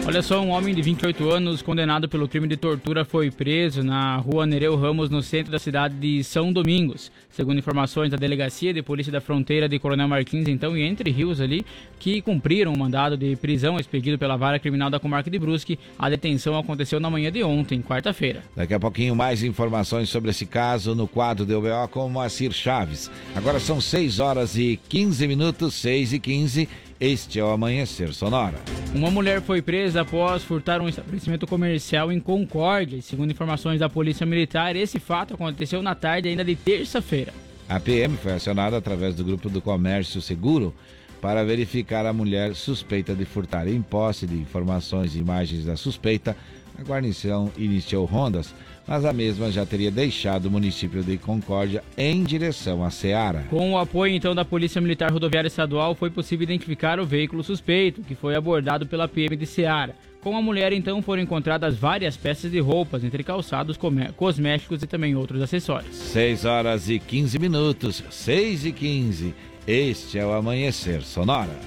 [0.04, 4.18] Olha só, um homem de 28 anos condenado pelo crime de tortura foi preso na
[4.18, 7.12] rua Nereu Ramos, no centro da cidade de São Domingos.
[7.30, 11.40] Segundo informações da Delegacia de Polícia da Fronteira de Coronel Martins, então, e Entre Rios
[11.40, 11.64] ali,
[12.00, 16.10] que cumpriram o mandado de prisão expedido pela Vara Criminal da Comarca de Brusque, a
[16.10, 18.44] detenção aconteceu na manhã de ontem, quarta-feira.
[18.56, 23.10] Daqui a pouquinho mais informações sobre esse caso no quadro do UBO com Moacir Chaves.
[23.36, 26.68] Agora são 6 horas e 15 minutos, 6 e 15
[27.02, 28.60] este é o Amanhecer Sonora.
[28.94, 33.02] Uma mulher foi presa após furtar um estabelecimento comercial em Concórdia.
[33.02, 37.34] segundo informações da Polícia Militar, esse fato aconteceu na tarde ainda de terça-feira.
[37.68, 40.76] A PM foi acionada através do Grupo do Comércio Seguro
[41.20, 43.68] para verificar a mulher suspeita de furtar.
[43.68, 46.38] Em posse de informações e imagens da suspeita,
[46.78, 48.54] a guarnição iniciou rondas
[48.88, 53.44] mas a mesma já teria deixado o município de Concórdia em direção à Ceará.
[53.50, 58.02] Com o apoio então da Polícia Militar Rodoviária Estadual, foi possível identificar o veículo suspeito,
[58.02, 59.94] que foi abordado pela PM de Ceará.
[60.22, 63.76] Com a mulher, então, foram encontradas várias peças de roupas, entre calçados,
[64.16, 65.96] cosméticos e também outros acessórios.
[65.96, 69.34] 6 horas e 15 minutos, 6 e 15.
[69.66, 71.58] Este é o Amanhecer Sonora.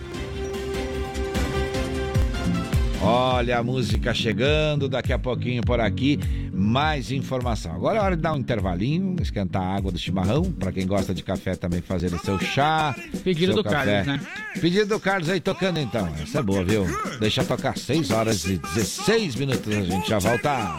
[3.06, 6.18] Olha a música chegando, daqui a pouquinho por aqui,
[6.50, 7.74] mais informação.
[7.74, 11.12] Agora é hora de dar um intervalinho, esquentar a água do chimarrão, para quem gosta
[11.12, 12.96] de café também fazer o seu chá.
[13.22, 14.04] Pedido seu do café.
[14.04, 14.20] Carlos, né?
[14.58, 16.08] Pedido do Carlos aí tocando então.
[16.22, 16.86] Essa é boa, viu?
[17.20, 20.78] Deixa tocar 6 horas e 16 minutos, a gente já volta.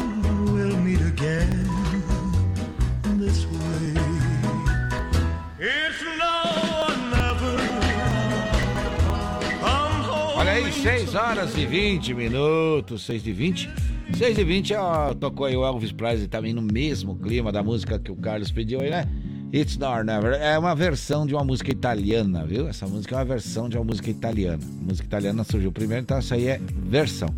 [10.81, 13.69] 6 horas e 20 minutos, 6 e 20.
[14.17, 17.99] 6 e 20, ó, tocou aí o Elvis Presley também no mesmo clima da música
[17.99, 19.07] que o Carlos pediu aí, né?
[19.53, 20.33] It's Not Never.
[20.41, 22.67] É uma versão de uma música italiana, viu?
[22.67, 24.63] Essa música é uma versão de uma música italiana.
[24.63, 27.29] A música italiana surgiu primeiro, então essa aí é versão.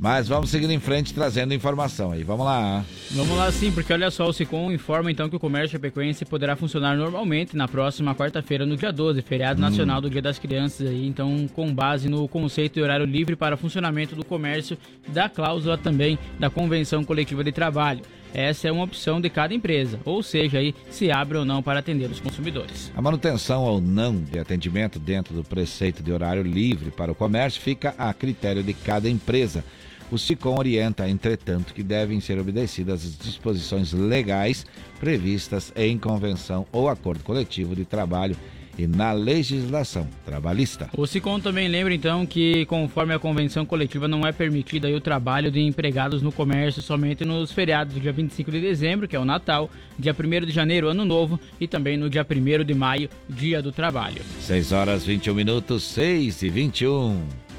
[0.00, 2.24] Mas vamos seguindo em frente trazendo informação aí.
[2.24, 2.82] Vamos lá.
[3.10, 6.56] Vamos lá sim, porque olha só, o Sicom informa então que o comércio chapecoense poderá
[6.56, 9.62] funcionar normalmente na próxima quarta-feira, no dia 12, feriado Hum.
[9.62, 13.58] nacional do Dia das Crianças aí, então com base no conceito de horário livre para
[13.58, 14.78] funcionamento do comércio,
[15.08, 18.00] da cláusula também da Convenção Coletiva de Trabalho.
[18.32, 21.80] Essa é uma opção de cada empresa, ou seja, aí se abre ou não para
[21.80, 22.90] atender os consumidores.
[22.96, 27.60] A manutenção ou não de atendimento dentro do preceito de horário livre para o comércio
[27.60, 29.62] fica a critério de cada empresa.
[30.10, 34.66] O SICOM orienta, entretanto, que devem ser obedecidas as disposições legais
[34.98, 38.36] previstas em convenção ou acordo coletivo de trabalho
[38.76, 40.88] e na legislação trabalhista.
[40.96, 45.50] O SICOM também lembra então que, conforme a convenção coletiva, não é permitido o trabalho
[45.50, 49.24] de empregados no comércio somente nos feriados do dia 25 de dezembro, que é o
[49.24, 53.62] Natal, dia 1 de janeiro, Ano Novo, e também no dia 1 de maio, Dia
[53.62, 54.22] do Trabalho.
[54.40, 57.49] 6 horas 21 minutos, 6 e 21.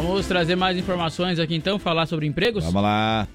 [0.00, 2.62] Vamos trazer mais informações aqui então, falar sobre empregos?
[2.64, 3.26] Vamos lá.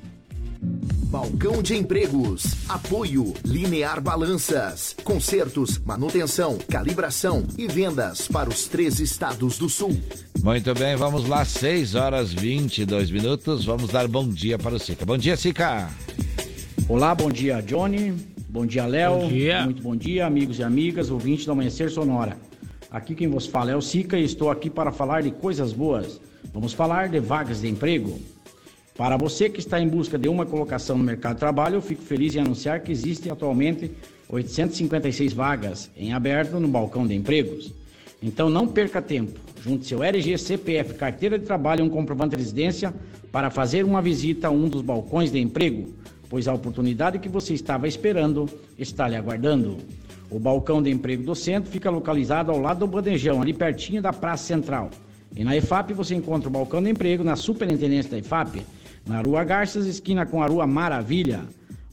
[1.12, 2.56] Balcão de Empregos.
[2.70, 4.96] Apoio Linear Balanças.
[5.04, 10.00] Consertos, manutenção, calibração e vendas para os três estados do sul.
[10.42, 13.66] Muito bem, vamos lá, 6 horas 22 minutos.
[13.66, 15.06] Vamos dar bom dia para o Sica.
[15.06, 15.90] Bom dia, Sica.
[16.88, 18.14] Olá, bom dia, Johnny.
[18.48, 19.20] Bom dia, Léo.
[19.20, 19.64] Bom dia.
[19.66, 22.38] Muito bom dia, amigos e amigas, ouvintes do Amanhecer Sonora.
[22.90, 26.22] Aqui quem vos fala é o Sica e estou aqui para falar de coisas boas.
[26.54, 28.20] Vamos falar de vagas de emprego.
[28.96, 32.04] Para você que está em busca de uma colocação no mercado de trabalho, eu fico
[32.04, 33.90] feliz em anunciar que existem atualmente
[34.30, 37.74] 856 vagas em aberto no balcão de empregos.
[38.22, 39.40] Então não perca tempo.
[39.64, 42.94] Junte seu RG, CPF, carteira de trabalho e um comprovante de residência
[43.32, 45.92] para fazer uma visita a um dos balcões de emprego,
[46.30, 48.48] pois a oportunidade que você estava esperando
[48.78, 49.80] está lhe aguardando.
[50.30, 54.14] O balcão de emprego do centro fica localizado ao lado do bandejão, ali pertinho da
[54.14, 54.92] Praça Central.
[55.36, 58.66] E na EFAP você encontra o balcão de emprego na Superintendência da EFAP,
[59.06, 61.42] na Rua Garças, esquina com a Rua Maravilha.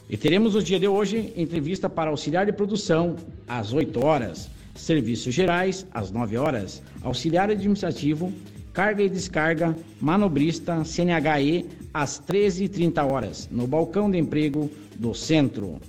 [0.09, 3.17] E teremos no dia de hoje entrevista para auxiliar de produção
[3.49, 8.33] às 8 horas, serviços gerais às 9 horas, auxiliar administrativo,
[8.73, 15.81] carga e descarga, manobrista, CNHE às 13h30 horas, no balcão de emprego do centro.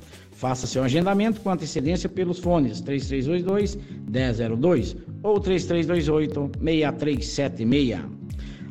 [0.43, 3.77] Faça seu agendamento com antecedência pelos fones 3322
[4.11, 8.01] 1002 ou 3328 6376.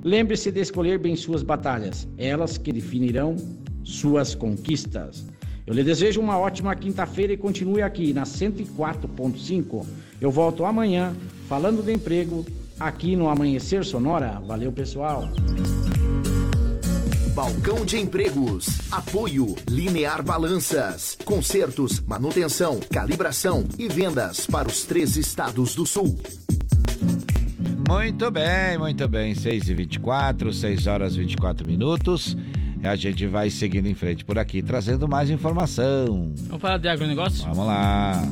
[0.05, 3.37] Lembre-se de escolher bem suas batalhas, elas que definirão
[3.83, 5.25] suas conquistas.
[5.67, 9.87] Eu lhe desejo uma ótima quinta-feira e continue aqui na 104.5.
[10.21, 11.17] Eu volto amanhã
[11.49, 12.45] falando de emprego
[12.79, 14.43] aqui no Amanhecer Sonora.
[14.47, 15.27] Valeu, pessoal.
[17.35, 18.67] Balcão de Empregos.
[18.91, 21.17] Apoio Linear Balanças.
[21.25, 26.21] Consertos, manutenção, calibração e vendas para os três estados do sul.
[27.89, 29.35] Muito bem, muito bem.
[29.35, 32.37] 6 e 24 6 horas e 24 minutos.
[32.85, 36.33] A gente vai seguindo em frente por aqui, trazendo mais informação.
[36.49, 37.45] Vamos falar de agronegócio?
[37.45, 38.23] Vamos lá.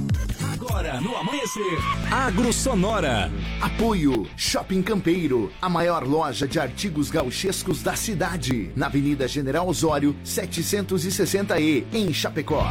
[0.71, 1.79] Agora no amanhecer.
[2.13, 3.29] Agro Sonora.
[3.61, 10.15] Apoio Shopping Campeiro, a maior loja de artigos gauchescos da cidade, na Avenida General Osório,
[10.25, 12.65] 760E, em Chapecó.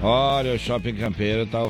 [0.00, 1.68] Olha, o Shopping Campeiro tá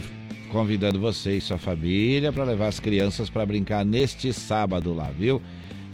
[0.52, 5.40] convidando você e sua família para levar as crianças para brincar neste sábado lá, viu?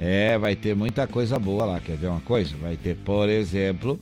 [0.00, 1.78] É, vai ter muita coisa boa lá.
[1.78, 2.56] Quer ver uma coisa?
[2.56, 4.00] Vai ter, por exemplo,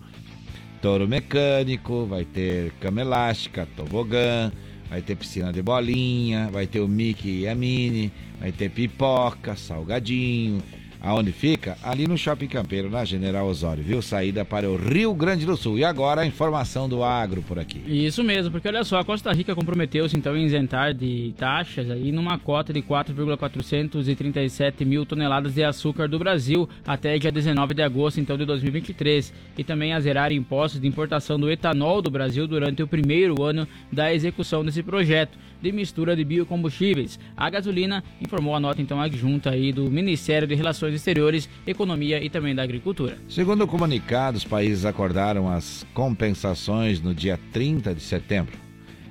[0.81, 4.51] touro mecânico, vai ter cama elástica, tobogã,
[4.89, 9.57] vai ter piscina de bolinha, vai ter o Mickey e a Minnie, vai ter pipoca,
[9.57, 10.63] salgadinho,
[11.05, 11.77] Aonde fica?
[11.83, 14.01] Ali no Shopping Campeiro, na General Osório, viu?
[14.01, 15.79] Saída para o Rio Grande do Sul.
[15.79, 17.83] E agora a informação do agro por aqui.
[17.87, 22.11] Isso mesmo, porque olha só, a Costa Rica comprometeu-se então em isentar de taxas aí
[22.11, 28.19] numa cota de 4,437 mil toneladas de açúcar do Brasil até dia 19 de agosto
[28.19, 32.83] então de 2023 e também a zerar impostos de importação do etanol do Brasil durante
[32.83, 37.19] o primeiro ano da execução desse projeto de mistura de biocombustíveis.
[37.35, 42.29] A gasolina informou a nota então adjunta aí do Ministério de Relações Exteriores, Economia e
[42.29, 43.17] também da Agricultura.
[43.29, 48.63] Segundo o comunicado, os países acordaram as compensações no dia 30 de setembro.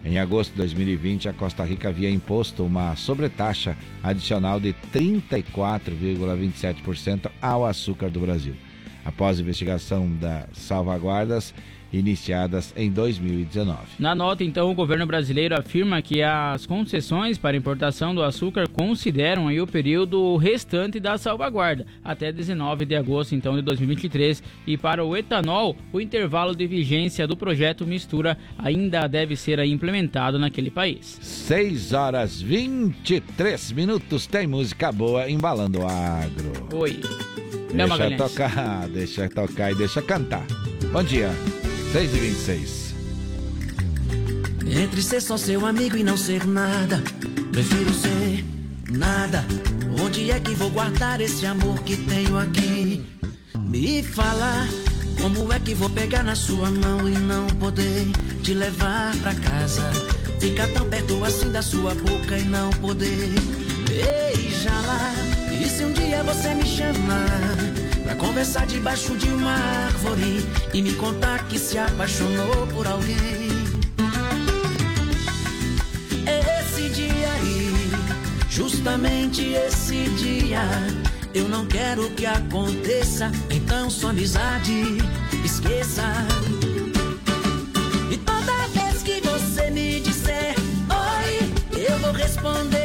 [0.05, 7.65] Em agosto de 2020, a Costa Rica havia imposto uma sobretaxa adicional de 34,27% ao
[7.65, 8.53] açúcar do Brasil.
[9.03, 11.51] Após investigação das salvaguardas,
[11.93, 13.77] iniciadas em 2019.
[13.99, 19.47] Na nota, então, o governo brasileiro afirma que as concessões para importação do açúcar consideram
[19.47, 25.05] aí o período restante da salvaguarda, até 19 de agosto então de 2023, e para
[25.05, 31.19] o etanol, o intervalo de vigência do projeto Mistura ainda deve ser implementado naquele país.
[31.21, 36.69] 6 horas 23 minutos, tem música boa embalando o agro.
[36.73, 36.99] Oi.
[37.73, 40.45] Deixa tocar, deixa tocar e deixa cantar.
[40.91, 41.29] Bom dia.
[41.93, 42.95] 6 e 26
[44.65, 47.03] Entre ser só seu amigo e não ser nada,
[47.51, 48.43] prefiro ser
[48.89, 49.45] nada.
[50.03, 53.05] Onde é que vou guardar esse amor que tenho aqui?
[53.59, 54.67] Me fala,
[55.21, 58.07] como é que vou pegar na sua mão e não poder
[58.41, 59.83] te levar pra casa?
[60.39, 63.29] Ficar tão perto assim da sua boca e não poder
[63.87, 65.13] beijá-la.
[65.61, 67.82] E se um dia você me chamar?
[68.03, 73.49] Pra conversar debaixo de uma árvore e me contar que se apaixonou por alguém.
[76.25, 77.71] Esse dia aí,
[78.49, 80.61] justamente esse dia,
[81.33, 83.31] eu não quero que aconteça.
[83.49, 84.97] Então sua amizade,
[85.43, 86.03] esqueça.
[88.11, 90.55] E toda vez que você me disser
[90.89, 91.51] oi,
[91.89, 92.82] eu vou responder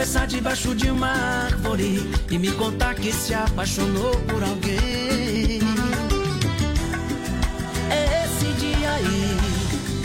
[0.00, 5.60] conversar debaixo de uma árvore e me contar que se apaixonou por alguém?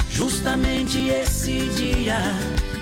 [0.09, 2.17] Justamente esse dia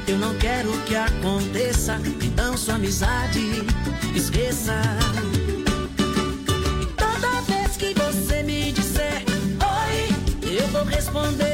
[0.08, 3.64] eu não quero que aconteça, então sua amizade
[4.16, 4.82] esqueça.
[6.82, 9.24] E toda vez que você me disser
[9.62, 11.53] oi, eu vou responder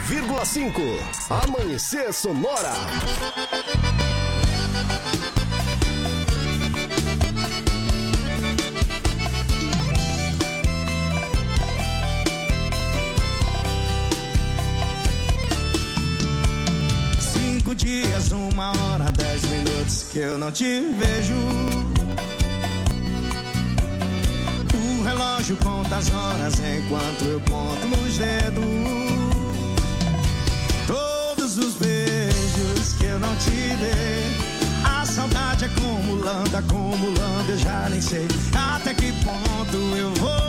[0.00, 0.72] 104,5
[1.28, 2.72] Amanhecer Sonora.
[17.74, 21.34] dias, uma hora, dez minutos que eu não te vejo.
[24.74, 29.01] O relógio conta as horas enquanto eu conto nos dedos.
[35.64, 40.41] Acumulando, acumulando, eu já nem sei até que ponto eu vou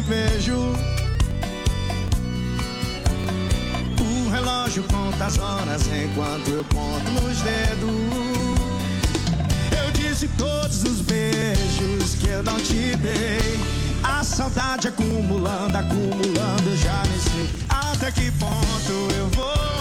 [0.00, 0.74] vejo.
[4.00, 7.90] O relógio conta as horas enquanto eu conto nos dedos.
[9.76, 13.58] Eu disse todos os beijos que eu não te dei.
[14.02, 19.77] A saudade acumulando, acumulando, já nem sei até que ponto eu vou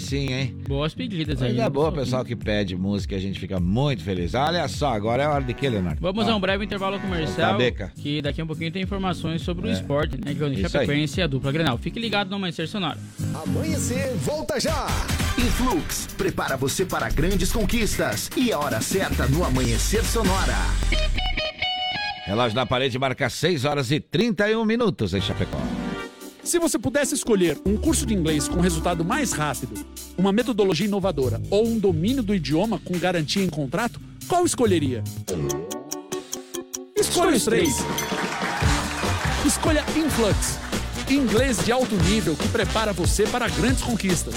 [0.00, 0.56] sim, hein?
[0.66, 1.50] Boas pedidas aí.
[1.50, 4.34] Ainda boa, pessoal que pede música, a gente fica muito feliz.
[4.34, 6.00] Olha só, agora é hora de quê, Leonardo?
[6.00, 7.52] Vamos Ó, a um breve intervalo comercial.
[7.52, 7.92] Cabeca.
[7.96, 9.72] Que daqui a um pouquinho tem informações sobre o É.
[9.74, 10.34] esporte, né?
[10.34, 11.78] Que é o Isso Chapecoense e a dupla Grenal.
[11.78, 12.98] Fique ligado no Amanhecer Sonora.
[13.44, 14.86] Amanhecer, volta já!
[15.38, 18.30] Influx, prepara você para grandes conquistas.
[18.36, 20.56] E a hora certa no Amanhecer Sonora.
[22.26, 25.58] Relógio na parede marca 6 horas e 31 minutos em Chapecó.
[26.50, 29.86] Se você pudesse escolher um curso de inglês com resultado mais rápido,
[30.18, 35.04] uma metodologia inovadora ou um domínio do idioma com garantia em contrato, qual escolheria?
[36.96, 37.76] Escolha os três.
[39.46, 40.58] Escolha Influx,
[41.08, 44.34] inglês de alto nível que prepara você para grandes conquistas.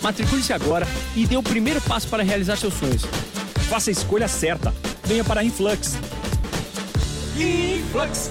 [0.00, 3.02] Matricule-se agora e dê o primeiro passo para realizar seus sonhos.
[3.68, 4.72] Faça a escolha certa.
[5.04, 5.98] Venha para Influx.
[7.36, 8.30] Influx.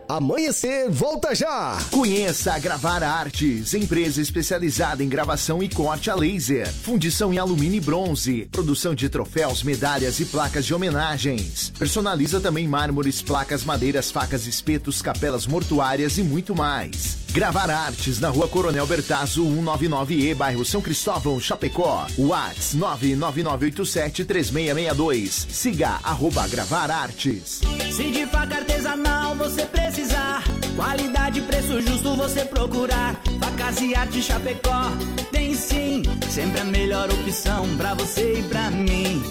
[0.08, 1.78] Amanhecer, volta já!
[1.90, 7.78] Conheça a Gravar Artes, empresa especializada em gravação e corte a laser, fundição em alumínio
[7.78, 11.72] e bronze, produção de troféus, medalhas e placas de homenagens.
[11.78, 17.21] Personaliza também mármores, placas, madeiras, facas, espetos, capelas mortuárias e muito mais.
[17.32, 22.06] Gravar Artes na rua Coronel Bertazzo 199E, bairro São Cristóvão, Chapecó.
[22.18, 25.46] Whats 999873662.
[25.48, 27.62] Siga arroba Gravar Artes.
[27.90, 30.44] Se de faca artesanal você precisar,
[30.76, 33.18] qualidade e preço justo você procurar.
[33.40, 34.90] Facas e arte Chapecó,
[35.30, 39.22] tem sim, sempre a melhor opção pra você e pra mim.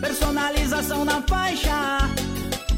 [0.00, 2.08] Personalização na faixa,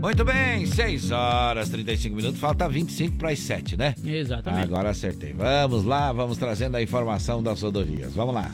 [0.04, 3.94] Muito bem, 6 horas 35 minutos, falta 25 para as 7, né?
[4.04, 4.64] Exatamente.
[4.64, 5.32] Agora acertei.
[5.32, 8.12] Vamos lá, vamos trazendo a informação das rodovias.
[8.12, 8.50] Vamos lá.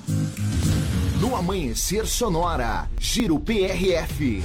[1.20, 4.44] No Amanhecer Sonora, Giro PRF.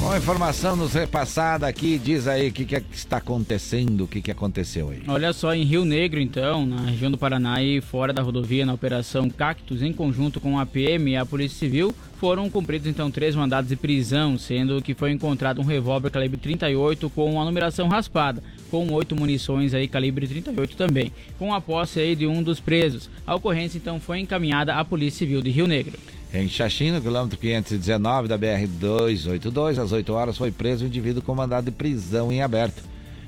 [0.00, 4.30] Uma informação nos repassada aqui, diz aí o que, que, está acontecendo, o que, que
[4.30, 5.02] aconteceu aí.
[5.08, 8.74] Olha só, em Rio Negro, então, na região do Paraná e fora da rodovia, na
[8.74, 11.92] Operação Cactus, em conjunto com a PM e a Polícia Civil,
[12.24, 17.10] foram cumpridos então três mandados de prisão, sendo que foi encontrado um revólver calibre 38
[17.10, 22.16] com a numeração raspada, com oito munições aí calibre 38 também, com a posse aí
[22.16, 23.10] de um dos presos.
[23.26, 25.98] A ocorrência então foi encaminhada à Polícia Civil de Rio Negro.
[26.32, 31.34] Em Xaxim, no quilômetro 519 da BR-282, às 8 horas, foi preso um indivíduo com
[31.34, 32.82] mandado de prisão em aberto.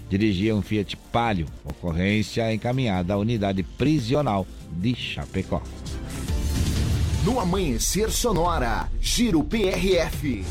[0.09, 5.63] Dirigia um Fiat Palio, ocorrência encaminhada à unidade prisional de Chapecó.
[7.27, 10.45] No Amanhecer Sonora, Giro PRF.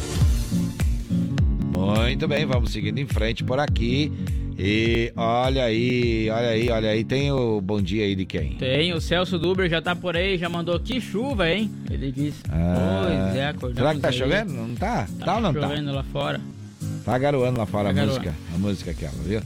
[1.73, 4.11] Muito bem, vamos seguindo em frente por aqui.
[4.59, 8.55] E olha aí, olha aí, olha aí, tem o bom dia aí de quem?
[8.57, 11.71] Tem, o Celso Duber já tá por aí, já mandou que chuva, hein?
[11.89, 12.43] Ele disse.
[12.49, 14.13] Ah, pois é, acordamos Será que tá aí.
[14.13, 14.51] chovendo?
[14.51, 15.07] Não tá?
[15.17, 15.61] Tá, tá ou não tá?
[15.61, 16.41] chovendo lá fora.
[17.05, 18.19] Tá garoando lá fora Tá a garoando.
[18.19, 19.39] música, a música aquela, viu?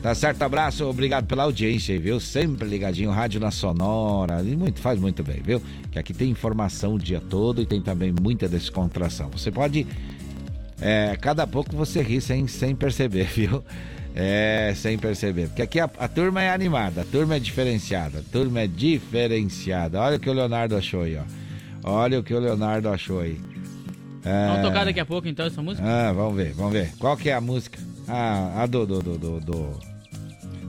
[0.00, 2.20] Tá certo, abraço, obrigado pela audiência aí, viu?
[2.20, 5.60] Sempre ligadinho, rádio na Sonora, e muito, faz muito bem, viu?
[5.90, 9.28] Que aqui tem informação o dia todo e tem também muita descontração.
[9.32, 9.86] Você pode,
[10.80, 13.62] é, cada pouco você ri sem, sem perceber, viu?
[14.14, 15.48] É, sem perceber.
[15.48, 20.00] Porque aqui a, a turma é animada, a turma é diferenciada, a turma é diferenciada.
[20.00, 21.22] Olha o que o Leonardo achou aí, ó.
[21.82, 23.38] Olha o que o Leonardo achou aí.
[24.24, 24.46] É...
[24.48, 25.86] Vamos tocar daqui a pouco então essa música?
[25.86, 26.92] Ah, vamos ver, vamos ver.
[26.98, 27.78] Qual que é a música?
[28.08, 29.80] Ah, a do, do, do, do, do-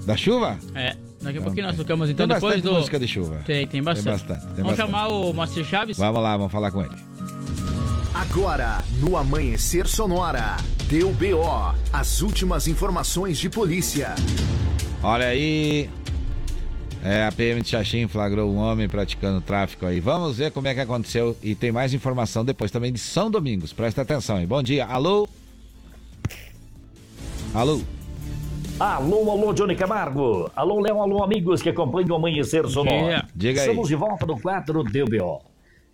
[0.05, 0.57] Da chuva?
[0.75, 2.77] É, daqui a pouquinho nós tocamos então tem depois bastante do.
[2.79, 3.41] música de chuva.
[3.45, 4.03] Tem, tem bastante.
[4.05, 4.91] Tem bastante, tem vamos bastante.
[4.91, 5.97] chamar o Moacir Chaves?
[5.97, 6.95] Vamos lá, vamos falar com ele.
[8.13, 10.55] Agora, no Amanhecer Sonora,
[10.87, 14.13] deu BO, as últimas informações de polícia.
[15.03, 15.89] Olha aí.
[17.03, 19.99] É, a PM de Xaxim flagrou um homem praticando tráfico aí.
[19.99, 23.73] Vamos ver como é que aconteceu e tem mais informação depois também de São Domingos.
[23.73, 24.45] Presta atenção aí.
[24.45, 24.85] Bom dia.
[24.85, 25.27] Alô?
[27.53, 27.81] Alô?
[28.79, 30.49] Alô, alô, Johnny Camargo.
[30.55, 33.05] Alô, Léo, alô, amigos que acompanham o Amanhecer Sonoro.
[33.05, 33.25] dia.
[33.35, 33.67] Diga aí.
[33.67, 35.41] Estamos de volta no quadro DBO.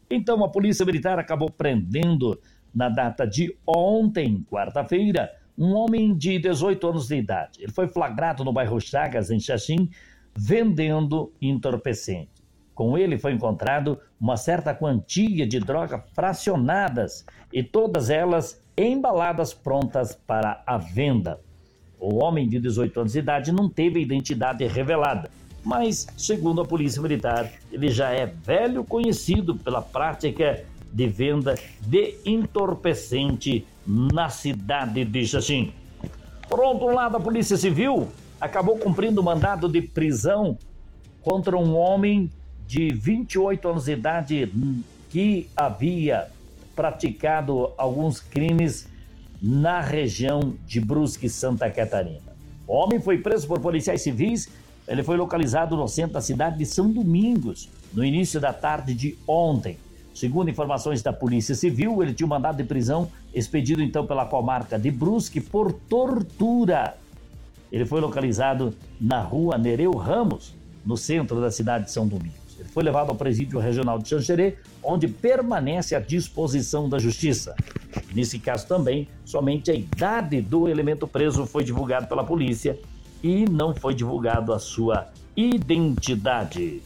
[0.10, 2.40] Então, a Polícia Militar acabou prendendo,
[2.74, 7.60] na data de ontem, quarta-feira, um homem de 18 anos de idade.
[7.64, 9.90] Ele foi flagrado no bairro Chagas, em Xaxim,
[10.38, 12.30] vendendo entorpecente.
[12.76, 20.14] Com ele foi encontrado uma certa quantia de drogas fracionadas e todas elas embaladas prontas
[20.14, 21.42] para a venda.
[22.00, 25.32] O homem de 18 anos de idade não teve identidade revelada,
[25.66, 32.16] mas, segundo a Polícia Militar, ele já é velho conhecido pela prática de venda de
[32.24, 35.74] entorpecente na cidade de Xaxim.
[36.48, 38.08] Por outro lado, a Polícia Civil
[38.40, 40.58] acabou cumprindo mandado de prisão
[41.22, 42.32] contra um homem
[42.66, 44.52] de 28 anos de idade
[45.10, 46.28] que havia
[46.76, 48.88] praticado alguns crimes
[49.42, 52.36] na região de Brusque, Santa Catarina.
[52.68, 54.50] O homem foi preso por policiais civis.
[54.88, 59.18] Ele foi localizado no centro da cidade de São Domingos, no início da tarde de
[59.28, 59.78] ontem.
[60.14, 64.78] Segundo informações da Polícia Civil, ele tinha um mandado de prisão expedido então pela comarca
[64.78, 66.96] de Brusque por tortura.
[67.72, 72.58] Ele foi localizado na rua Nereu Ramos, no centro da cidade de São Domingos.
[72.60, 77.56] Ele foi levado ao presídio regional de Xanxerê, onde permanece à disposição da justiça.
[78.14, 82.80] Nesse caso também, somente a idade do elemento preso foi divulgado pela polícia
[83.22, 86.82] e não foi divulgado a sua identidade.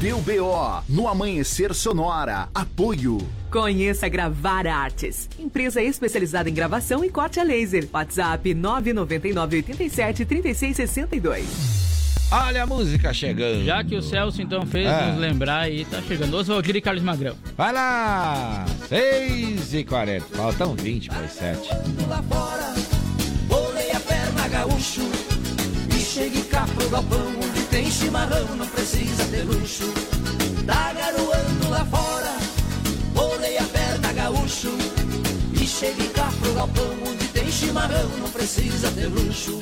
[0.00, 2.48] Deu BO no Amanhecer Sonora.
[2.54, 3.18] Apoio.
[3.60, 7.88] Conheça Gravar Artes, empresa especializada em gravação e corte a laser.
[7.90, 11.46] WhatsApp 999 87 3662.
[12.30, 13.64] Olha a música chegando.
[13.64, 15.06] Já que o Celso então fez Ah.
[15.06, 16.36] nos lembrar aí, tá chegando.
[16.36, 17.34] Oswaldir e Carlos Magrão.
[17.56, 18.66] Vai lá!
[18.90, 21.68] 6 e 40 Faltam 20 para as 7.
[22.10, 22.74] lá fora,
[23.48, 25.00] bolei a perna gaúcho
[25.96, 29.90] e chegue cá pro galpão onde tem chimarrão, não precisa ter luxo.
[30.66, 32.05] Tá garoando lá fora,
[34.46, 34.70] gaúcho
[35.60, 39.58] e chegue cá pro galpão onde tem chimarrão, não precisa ter luxo.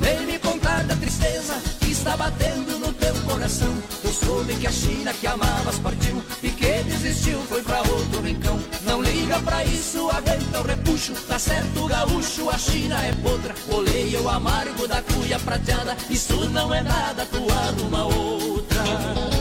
[0.00, 3.72] Vem me contar da tristeza que está batendo no teu coração.
[4.02, 8.58] Eu soube que a China que amavas partiu e que desistiu foi pra outro rincão.
[8.82, 11.12] Não liga pra isso, aguenta o repuxo.
[11.28, 13.54] Tá certo, gaúcho, a China é podra.
[13.68, 15.96] Olhei o amargo da cuia prateada.
[16.08, 19.39] Isso não é nada, tu arruma outra.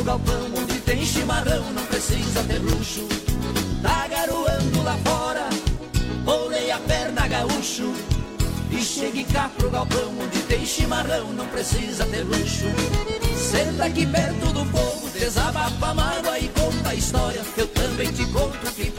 [0.00, 3.06] Pro galpão onde tem chimarrão, não precisa ter luxo.
[3.82, 5.48] Tá garoando lá fora,
[6.24, 7.92] bolei a perna gaúcho.
[8.70, 12.66] E cheguei cá pro galpão onde tem chimarrão, não precisa ter luxo.
[13.36, 17.42] Senta aqui perto do fogo, desabafa a mágoa e conta a história.
[17.56, 18.90] Eu também te conto o que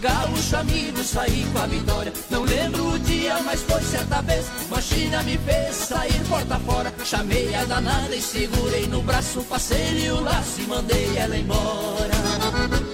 [0.00, 2.12] Gaúcho amigo, saí com a vitória.
[2.30, 4.46] Não lembro o dia, mas foi certa vez.
[4.68, 6.92] Uma China me fez sair porta fora.
[7.04, 9.42] Chamei a danada e segurei no braço.
[9.42, 12.87] Passei-lhe o laço e mandei ela embora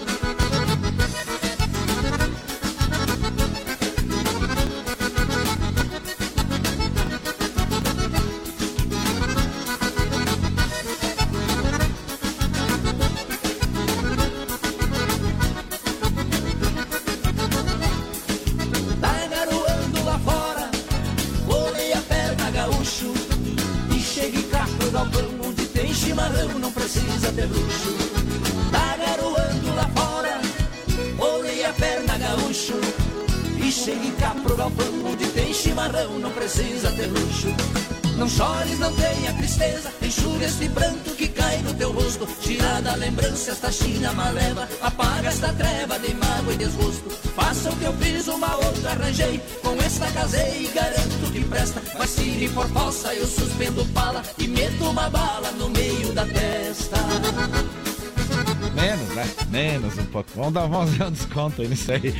[60.44, 62.14] Vamos dar, vamos dar um desconto aí nisso aí.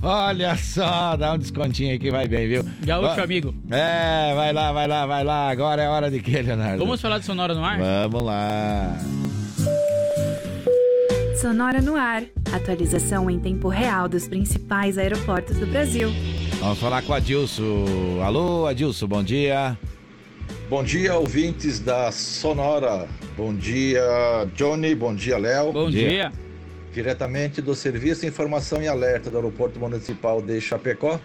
[0.00, 2.64] Olha só, dá um descontinho aí que vai bem, viu?
[2.84, 3.52] Gaúcho Va- amigo.
[3.68, 5.48] É, vai lá, vai lá, vai lá.
[5.48, 6.78] Agora é hora de quê, Leonardo?
[6.78, 7.78] Vamos falar de Sonora no ar?
[7.78, 8.96] Vamos lá.
[11.40, 12.22] Sonora no ar.
[12.52, 16.10] Atualização em tempo real dos principais aeroportos do Brasil.
[16.60, 18.20] Vamos falar com o Adilson.
[18.22, 19.76] Alô, Adilson, bom dia.
[20.70, 23.08] Bom dia, ouvintes da Sonora.
[23.36, 24.00] Bom dia,
[24.54, 24.94] Johnny.
[24.94, 25.72] Bom dia, Léo.
[25.72, 26.30] Bom dia.
[26.94, 31.18] Diretamente do Serviço Informação e Alerta do Aeroporto Municipal de Chapecó.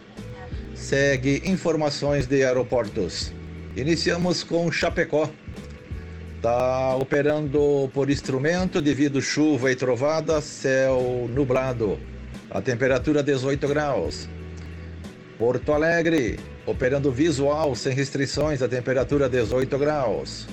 [0.73, 3.31] Segue informações de aeroportos.
[3.77, 5.29] Iniciamos com Chapecó.
[6.37, 11.99] Está operando por instrumento devido chuva e trovada, céu nublado.
[12.49, 14.27] A temperatura 18 graus.
[15.37, 20.47] Porto Alegre, operando visual sem restrições, a temperatura 18 graus.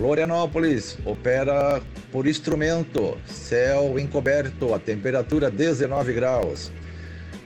[0.00, 6.72] Florianópolis, opera por instrumento, céu encoberto, a temperatura 19 graus.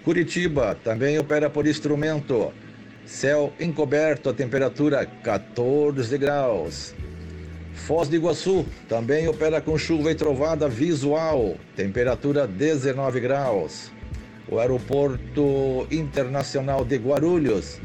[0.05, 2.53] Curitiba, também opera por instrumento,
[3.05, 6.95] céu encoberto, a temperatura 14 graus.
[7.75, 13.91] Foz do Iguaçu, também opera com chuva e trovada visual, temperatura 19 graus.
[14.49, 17.81] O Aeroporto Internacional de Guarulhos,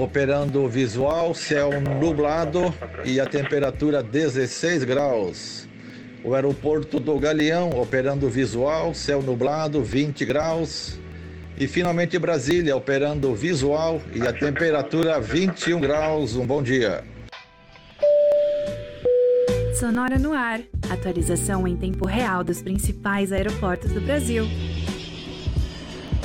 [0.00, 2.74] operando visual, céu nublado
[3.04, 5.68] e a temperatura 16 graus.
[6.24, 10.98] O aeroporto do Galeão, operando visual, céu nublado, 20 graus.
[11.58, 16.34] E finalmente Brasília, operando visual e a temperatura 21 graus.
[16.34, 17.04] Um bom dia.
[19.78, 20.60] Sonora no ar.
[20.90, 24.44] Atualização em tempo real dos principais aeroportos do Brasil.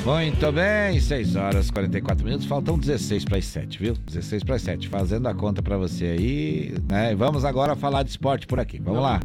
[0.06, 3.96] Muito bem, 6 horas e 44 minutos, faltam 16 para as 7, viu?
[4.06, 7.14] 16 para as 7, fazendo a conta para você aí, né?
[7.14, 8.80] E vamos agora falar de esporte por aqui.
[8.80, 9.20] Vamos lá.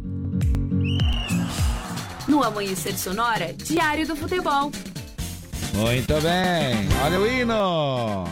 [2.27, 4.71] No Amanhecer Sonora, Diário do Futebol.
[5.75, 8.23] Muito bem, olha o hino.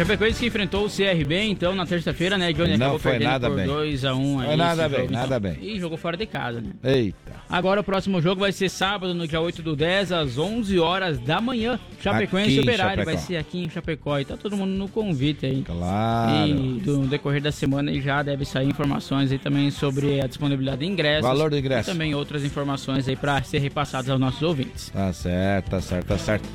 [0.00, 2.78] Chapecoense que enfrentou o CRB, então, na terça-feira, né, Johnny?
[2.78, 3.66] Não acabou foi perdendo nada por bem.
[3.66, 4.46] 2x1 aí.
[4.46, 5.40] Foi nada bem, jogo, nada então.
[5.40, 5.58] bem.
[5.60, 6.70] E jogou fora de casa, né?
[6.82, 7.32] Eita.
[7.50, 11.18] Agora o próximo jogo vai ser sábado, no dia 8 do 10, às 11 horas
[11.18, 11.78] da manhã.
[12.00, 14.18] Chapecoense e Operário vai ser aqui em Chapecó.
[14.18, 15.62] E tá todo mundo no convite aí.
[15.62, 16.46] Claro.
[16.46, 20.86] E no decorrer da semana já deve sair informações aí também sobre a disponibilidade de
[20.86, 21.28] ingressos.
[21.28, 21.90] Valor do ingresso.
[21.90, 24.88] E também outras informações aí para ser repassadas aos nossos ouvintes.
[24.88, 26.48] Tá certo, tá certo, tá certo.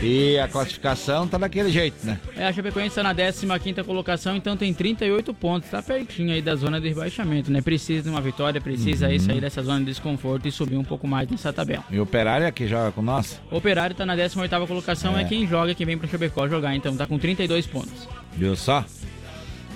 [0.00, 2.20] E a classificação tá daquele jeito, né?
[2.36, 5.70] É, a Chapecoense Está na 15 colocação, então tem 38 pontos.
[5.70, 7.60] Tá pertinho aí da zona de rebaixamento, né?
[7.60, 9.20] Precisa de uma vitória, precisa aí Uhum.
[9.24, 11.84] sair dessa zona de desconforto e subir um pouco mais nessa tabela.
[11.90, 13.40] E o Operário que joga com nós?
[13.50, 15.22] O Operário tá na 18 colocação, é.
[15.22, 15.24] É.
[15.24, 18.08] quem joga, quem vem pro Chapecó jogar, então tá com 32 pontos.
[18.36, 18.84] Viu só?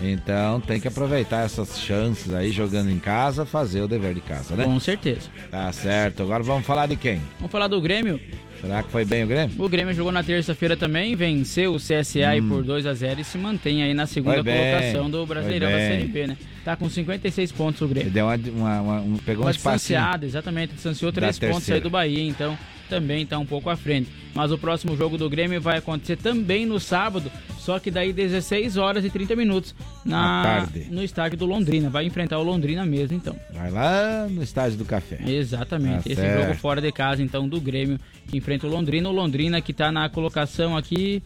[0.00, 4.54] Então tem que aproveitar essas chances aí jogando em casa, fazer o dever de casa,
[4.54, 4.64] né?
[4.64, 5.28] Com certeza.
[5.50, 6.22] Tá certo.
[6.22, 7.20] Agora vamos falar de quem?
[7.38, 8.20] Vamos falar do Grêmio.
[8.60, 9.54] Será que foi bem o Grêmio?
[9.62, 12.48] O Grêmio jogou na terça-feira também, venceu o CSA aí Hum.
[12.48, 15.78] por 2 a 0 e se mantém aí na segunda colocação do Brasileirão da.
[15.78, 16.36] Série B, né?
[16.64, 18.10] Tá com 56 pontos o Grêmio.
[18.10, 21.58] deu uma, uma- uma- um- pegou um Uma distanciada, exatamente, distanciou Da 3 pontos aí
[21.58, 21.80] terceira.
[21.80, 24.10] do Bahia, então também tá um pouco à frente.
[24.34, 28.76] Mas o próximo jogo do Grêmio vai acontecer também no sábado, só que daí 16
[28.76, 29.74] horas e 30 minutos
[30.04, 31.90] na, no estádio do Londrina.
[31.90, 33.36] Vai enfrentar o Londrina mesmo, então.
[33.52, 35.18] Vai lá no estádio do café.
[35.26, 36.04] Exatamente.
[36.04, 36.42] Tá Esse certo.
[36.42, 37.98] jogo fora de casa, então, do Grêmio,
[38.28, 39.08] que enfrenta o Londrina.
[39.08, 41.22] O Londrina que tá na colocação aqui,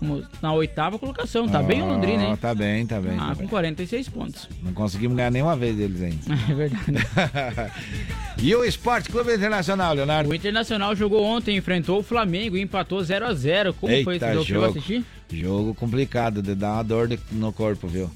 [0.00, 1.48] vamos- na oitava colocação.
[1.48, 2.36] Tá bem o Londrina, hein?
[2.36, 3.16] Tá bem, tá bem.
[3.18, 3.48] Ah, tá com bem.
[3.48, 4.48] 46 pontos.
[4.62, 6.18] Não conseguimos ganhar nenhuma vez deles ainda.
[6.50, 7.72] É verdade.
[8.42, 10.30] e o Esporte Clube Internacional, Leonardo?
[10.30, 14.32] O Internacional jogou ontem, enfrentou o Flamengo e empatou 0 a 0 Como foi esse
[14.32, 15.04] jogo, Chegou a assistir?
[15.32, 18.10] Jogo complicado, de dar uma dor de- no corpo, viu?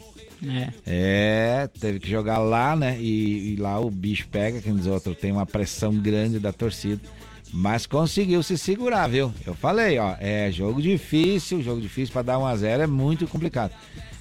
[0.44, 0.68] É.
[0.86, 2.96] É, teve que jogar lá, né?
[3.00, 7.00] E, e lá o bicho pega, quem diz outro, tem uma pressão grande da torcida.
[7.52, 9.32] Mas conseguiu se segurar, viu?
[9.44, 13.26] Eu falei, ó, é jogo difícil, jogo difícil para dar 1 a 0 é muito
[13.26, 13.72] complicado.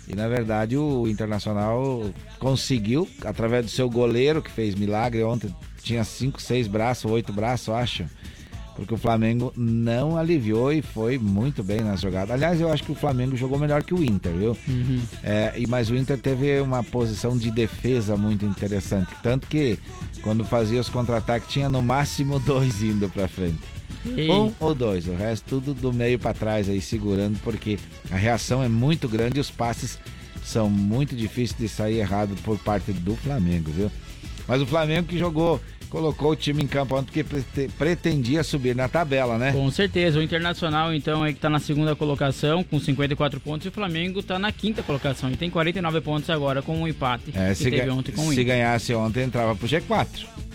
[0.07, 2.03] E na verdade o Internacional
[2.37, 7.67] conseguiu, através do seu goleiro, que fez milagre ontem, tinha 5, 6 braços, 8 braços,
[7.67, 8.05] eu acho.
[8.75, 12.31] Porque o Flamengo não aliviou e foi muito bem nas jogadas.
[12.31, 14.57] Aliás, eu acho que o Flamengo jogou melhor que o Inter, viu?
[15.23, 19.13] É, e, mas o Inter teve uma posição de defesa muito interessante.
[19.21, 19.77] Tanto que
[20.21, 23.59] quando fazia os contra-ataques tinha no máximo dois indo pra frente.
[24.05, 24.29] Ei.
[24.29, 27.77] Um ou dois, o resto tudo do meio pra trás aí segurando, porque
[28.09, 29.99] a reação é muito grande e os passes
[30.43, 33.91] são muito difíceis de sair errado por parte do Flamengo, viu?
[34.47, 35.61] Mas o Flamengo que jogou,
[35.91, 39.51] colocou o time em campo ontem porque prete- pretendia subir na tabela, né?
[39.51, 40.17] Com certeza.
[40.19, 44.23] O Internacional, então, aí que tá na segunda colocação, com 54 pontos, e o Flamengo
[44.23, 45.29] tá na quinta colocação.
[45.29, 48.25] E tem 49 pontos agora com o empate É, que se, teve ontem com o
[48.27, 48.45] se Inter.
[48.45, 50.07] ganhasse ontem, entrava pro G4.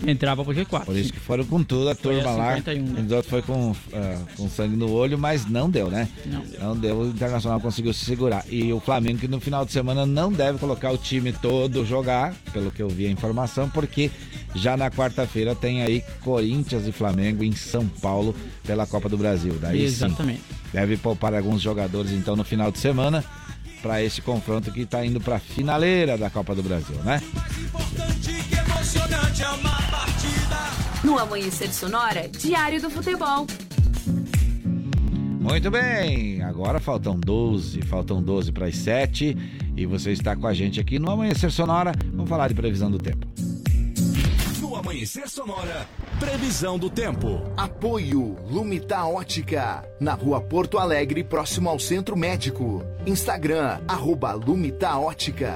[0.05, 0.85] Entrava pro G4.
[0.85, 2.55] Por isso que foram com tudo, a Foi turma a lá.
[2.57, 3.01] 51, né?
[3.05, 6.07] Os outros foi com, ah, com sangue no olho, mas não deu, né?
[6.25, 6.59] Não deu.
[6.59, 8.43] Não deu, o Internacional conseguiu se segurar.
[8.49, 12.33] E o Flamengo, que no final de semana não deve colocar o time todo jogar,
[12.51, 14.09] pelo que eu vi a informação, porque
[14.55, 14.89] já na
[15.27, 18.33] quarta-feira tem aí Corinthians e Flamengo em São Paulo
[18.65, 19.57] pela Copa do Brasil.
[19.59, 20.39] Daí Exatamente.
[20.39, 23.23] sim, deve poupar alguns jogadores então no final de semana
[23.81, 27.21] para esse confronto que tá indo pra finaleira da Copa do Brasil, né?
[28.67, 30.57] Emocionante é uma partida.
[31.03, 33.45] No Amanhecer Sonora, Diário do Futebol.
[35.39, 39.37] Muito bem, agora faltam 12, faltam 12 para as 7
[39.75, 41.91] e você está com a gente aqui no Amanhecer Sonora.
[42.11, 43.26] Vamos falar de previsão do tempo.
[45.07, 45.87] Amanhecer Sonora,
[46.19, 47.41] previsão do tempo.
[47.55, 52.83] Apoio Lumita Ótica, na rua Porto Alegre, próximo ao Centro Médico.
[53.05, 55.55] Instagram, arroba Lumita Ótica.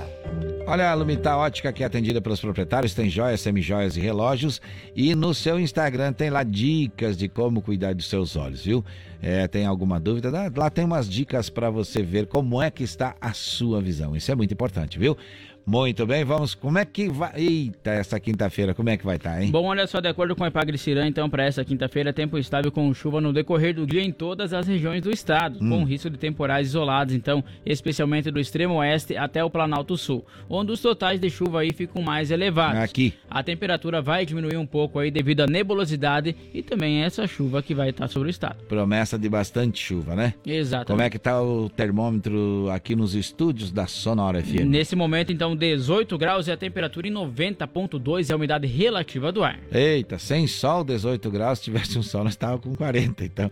[0.66, 4.62] Olha, a Lumita Ótica que é atendida pelos proprietários, tem joias, semijoias e relógios.
[4.96, 8.86] E no seu Instagram tem lá dicas de como cuidar dos seus olhos, viu?
[9.22, 10.32] É, tem alguma dúvida?
[10.32, 14.16] Lá- Lá tem umas dicas para você ver como é que está a sua visão.
[14.16, 15.18] Isso é muito importante, viu?
[15.66, 16.54] Muito bem, vamos.
[16.56, 17.32] Como é que vai.
[17.36, 19.52] Eita, essa quinta-feira, como é que vai estar, hein?
[19.52, 22.94] Bom, olha só, de acordo com a Epagre-Cirã, então, para essa quinta-feira, tempo estável com
[22.94, 25.70] chuva no decorrer do dia em todas as regiões do estado, Hum.
[25.70, 30.72] com risco de temporais isolados, então, especialmente do extremo oeste até o Planalto Sul, onde
[30.72, 32.82] os totais de chuva aí ficam mais elevados.
[32.82, 33.14] Aqui.
[33.30, 37.74] A temperatura vai diminuir um pouco aí devido à nebulosidade e também essa chuva que
[37.74, 38.58] vai estar sobre o estado.
[38.68, 40.34] Promessa de bastante chuva, né?
[40.46, 40.88] Exatamente.
[40.88, 44.66] Como é que tá o termômetro aqui nos estúdios da Sonora FM?
[44.66, 49.44] Nesse momento, então, 18 graus e a temperatura em 90,2 é a umidade relativa do
[49.44, 49.60] ar.
[49.72, 51.60] Eita, sem sol, 18 graus.
[51.60, 53.50] Se tivesse um sol, nós tava com 40, então.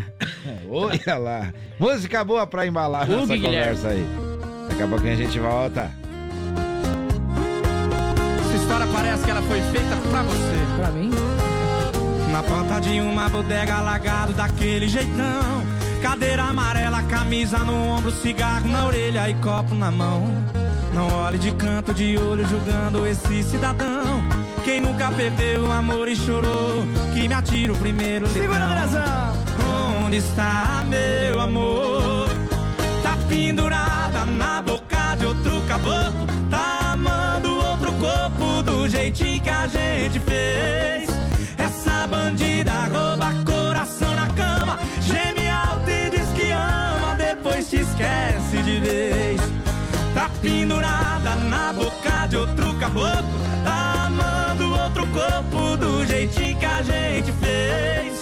[0.70, 1.52] Olha lá.
[1.78, 3.56] Música boa pra embalar Hugo nossa Guilherme.
[3.76, 4.04] conversa aí.
[4.68, 5.90] Daqui a pouquinho a gente volta.
[8.40, 10.76] Essa história parece que ela foi feita pra você.
[10.76, 11.10] Pra mim?
[12.32, 15.60] Na porta de uma bodega alagado daquele jeitão.
[16.00, 20.24] Cadeira amarela, camisa no ombro, cigarro na orelha e copo na mão.
[21.00, 24.22] Não olhe de canto de olho julgando esse cidadão.
[24.62, 30.04] Quem nunca perdeu o amor e chorou, que me atira o primeiro Segura, letrão.
[30.04, 32.28] Onde está meu amor?
[33.02, 36.26] Tá pendurada na boca de outro caboclo.
[36.50, 41.09] Tá amando outro corpo do jeitinho que a gente fez.
[50.40, 53.40] Pendurada na boca de outro caboclo.
[53.64, 58.20] Tá amando outro corpo do jeitinho que a gente fez.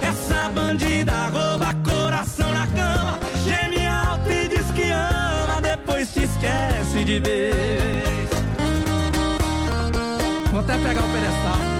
[0.00, 3.18] Essa bandida rouba coração na cama.
[3.44, 8.30] Geme alto e diz que ama, depois te esquece de vez.
[10.50, 11.75] Vou até pegar o pedestal.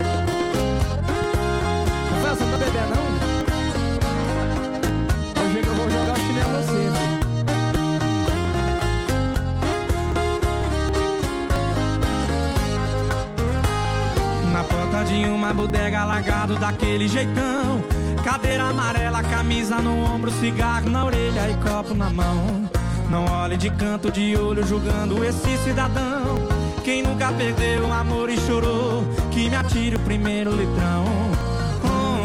[15.06, 17.82] De uma bodega largado daquele jeitão.
[18.24, 22.68] Cadeira amarela, camisa no ombro, cigarro na orelha e copo na mão.
[23.08, 26.36] Não olhe de canto de olho julgando esse cidadão.
[26.84, 31.04] Quem nunca perdeu o amor e chorou, que me atire o primeiro litrão.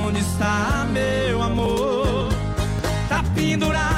[0.06, 2.30] Onde está meu amor?
[3.08, 3.91] Tá pendurada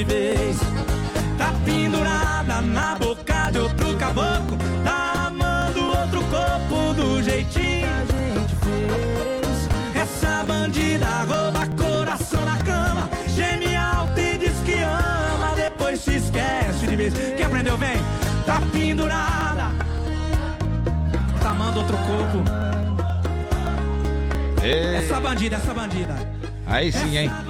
[0.00, 0.56] de vez.
[1.36, 4.56] Tá pendurada na boca de outro caboclo.
[4.82, 10.02] Tá amando outro corpo do jeitinho que a gente fez.
[10.02, 13.08] Essa bandida rouba coração na cama.
[13.28, 17.14] Geme alto e diz que ama, depois te esquece de vez.
[17.36, 17.98] Quem aprendeu, vem.
[18.46, 19.70] Tá pendurada.
[21.42, 22.42] Tá amando outro corpo.
[24.62, 24.96] Ei.
[24.96, 26.16] Essa bandida, essa bandida.
[26.66, 27.49] Aí sim, hein?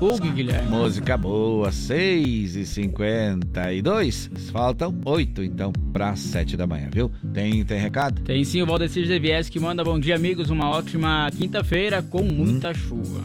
[0.00, 0.68] Hugo Guilherme.
[0.68, 7.10] Música boa, 6 e 52 Faltam 8 então para 7 da manhã, viu?
[7.32, 8.20] Tem, tem recado?
[8.22, 10.50] Tem sim o Valdecir Zevies que manda bom dia, amigos.
[10.50, 13.20] Uma ótima quinta-feira com muita chuva.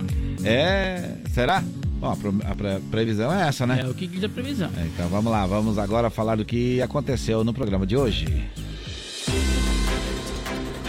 [0.45, 1.15] É.
[1.30, 1.61] Será?
[1.99, 3.81] Bom, a pre- previsão é essa, né?
[3.84, 4.69] É o que diz a previsão.
[4.77, 8.26] É, Então vamos lá, vamos agora falar do que aconteceu no programa de hoje.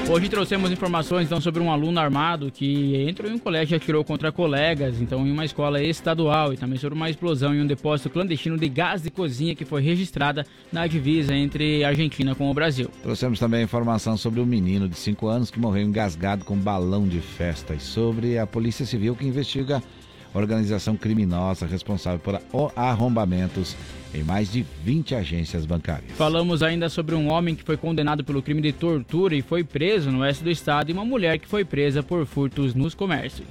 [0.08, 4.04] Hoje trouxemos informações então sobre um aluno armado que entrou em um colégio e atirou
[4.04, 8.10] contra colegas, então em uma escola estadual, e também sobre uma explosão em um depósito
[8.10, 12.54] clandestino de gás de cozinha que foi registrada na divisa entre a Argentina com o
[12.54, 12.90] Brasil.
[13.02, 17.20] Trouxemos também informação sobre um menino de 5 anos que morreu engasgado com balão de
[17.20, 19.82] festa e sobre a Polícia Civil que investiga
[20.34, 22.40] organização criminosa responsável por
[22.76, 23.76] arrombamentos
[24.14, 26.12] em mais de 20 agências bancárias.
[26.16, 30.10] Falamos ainda sobre um homem que foi condenado pelo crime de tortura e foi preso
[30.10, 33.46] no oeste do estado e uma mulher que foi presa por furtos nos comércios.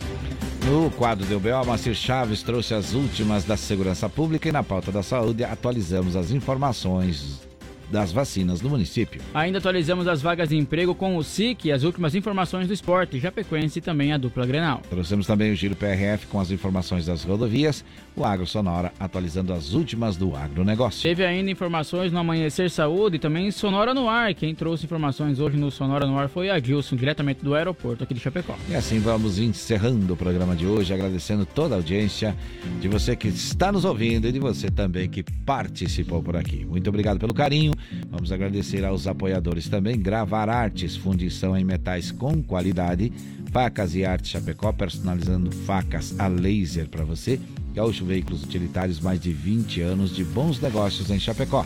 [0.66, 4.92] No quadro do BO, Macir Chaves trouxe as últimas da segurança pública e na pauta
[4.92, 7.51] da saúde atualizamos as informações
[7.92, 9.22] das vacinas do município.
[9.34, 13.20] Ainda atualizamos as vagas de emprego com o SIC e as últimas informações do esporte,
[13.20, 14.82] Japecoense e também a dupla Grenal.
[14.90, 17.84] Trouxemos também o Giro PRF com as informações das rodovias,
[18.16, 21.04] o Agro Sonora atualizando as últimas do agronegócio.
[21.04, 24.34] Teve ainda informações no Amanhecer Saúde e também Sonora no Ar.
[24.34, 28.14] Quem trouxe informações hoje no Sonora no Ar foi a Gilson, diretamente do aeroporto aqui
[28.14, 28.56] de Chapecó.
[28.70, 32.36] E assim vamos encerrando o programa de hoje, agradecendo toda a audiência
[32.80, 36.66] de você que está nos ouvindo e de você também que participou por aqui.
[36.66, 37.74] Muito obrigado pelo carinho.
[38.10, 40.00] Vamos agradecer aos apoiadores também.
[40.00, 43.12] Gravar Artes, fundição em metais com qualidade.
[43.52, 47.40] Facas e Artes Chapecó, personalizando facas a laser para você.
[47.74, 51.66] Gaúcho Veículos Utilitários, mais de 20 anos de bons negócios em Chapecó.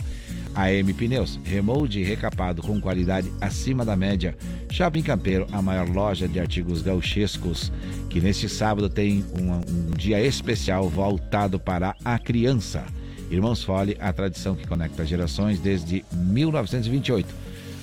[0.56, 4.34] AM Pneus, remold e recapado com qualidade acima da média.
[4.70, 7.70] Shopping Campeiro, a maior loja de artigos gauchescos,
[8.08, 12.86] que neste sábado tem um, um dia especial voltado para a criança.
[13.30, 17.26] Irmãos Fole, a tradição que conecta gerações desde 1928.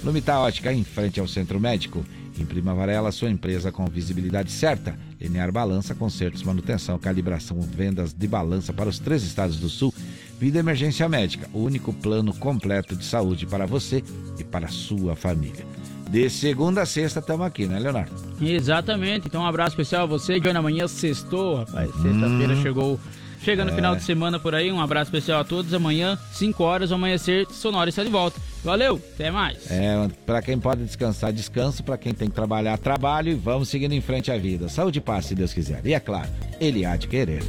[0.03, 2.06] Lumita Ótica, em frente ao Centro Médico.
[2.40, 4.98] Em Prima Varela, sua empresa com visibilidade certa.
[5.22, 9.94] Linear Balança, consertos, manutenção, calibração, vendas de balança para os três estados do Sul.
[10.40, 14.03] Vida Emergência Médica, o único plano completo de saúde para você
[14.40, 15.65] e para a sua família.
[16.10, 18.11] De segunda a sexta estamos aqui, né, Leonardo?
[18.41, 19.28] Exatamente.
[19.28, 20.40] Então um abraço especial a você.
[20.41, 21.90] Joana amanhã sextou, rapaz.
[22.02, 22.61] Sexta-feira Hum.
[22.61, 22.99] chegou.
[23.44, 23.76] Chega no É.
[23.76, 24.72] final de semana por aí.
[24.72, 25.74] Um abraço especial a todos.
[25.74, 28.40] Amanhã, 5 horas, o amanhecer sonora está de volta.
[28.64, 29.70] Valeu, até mais.
[29.70, 31.84] É, para quem pode descansar, descanso.
[31.84, 33.32] Para quem tem que trabalhar, trabalho.
[33.32, 34.70] E vamos seguindo em frente à vida.
[34.70, 35.82] Saúde e paz, se Deus quiser.
[35.86, 36.30] E é claro,
[36.60, 37.44] Ele há de querer.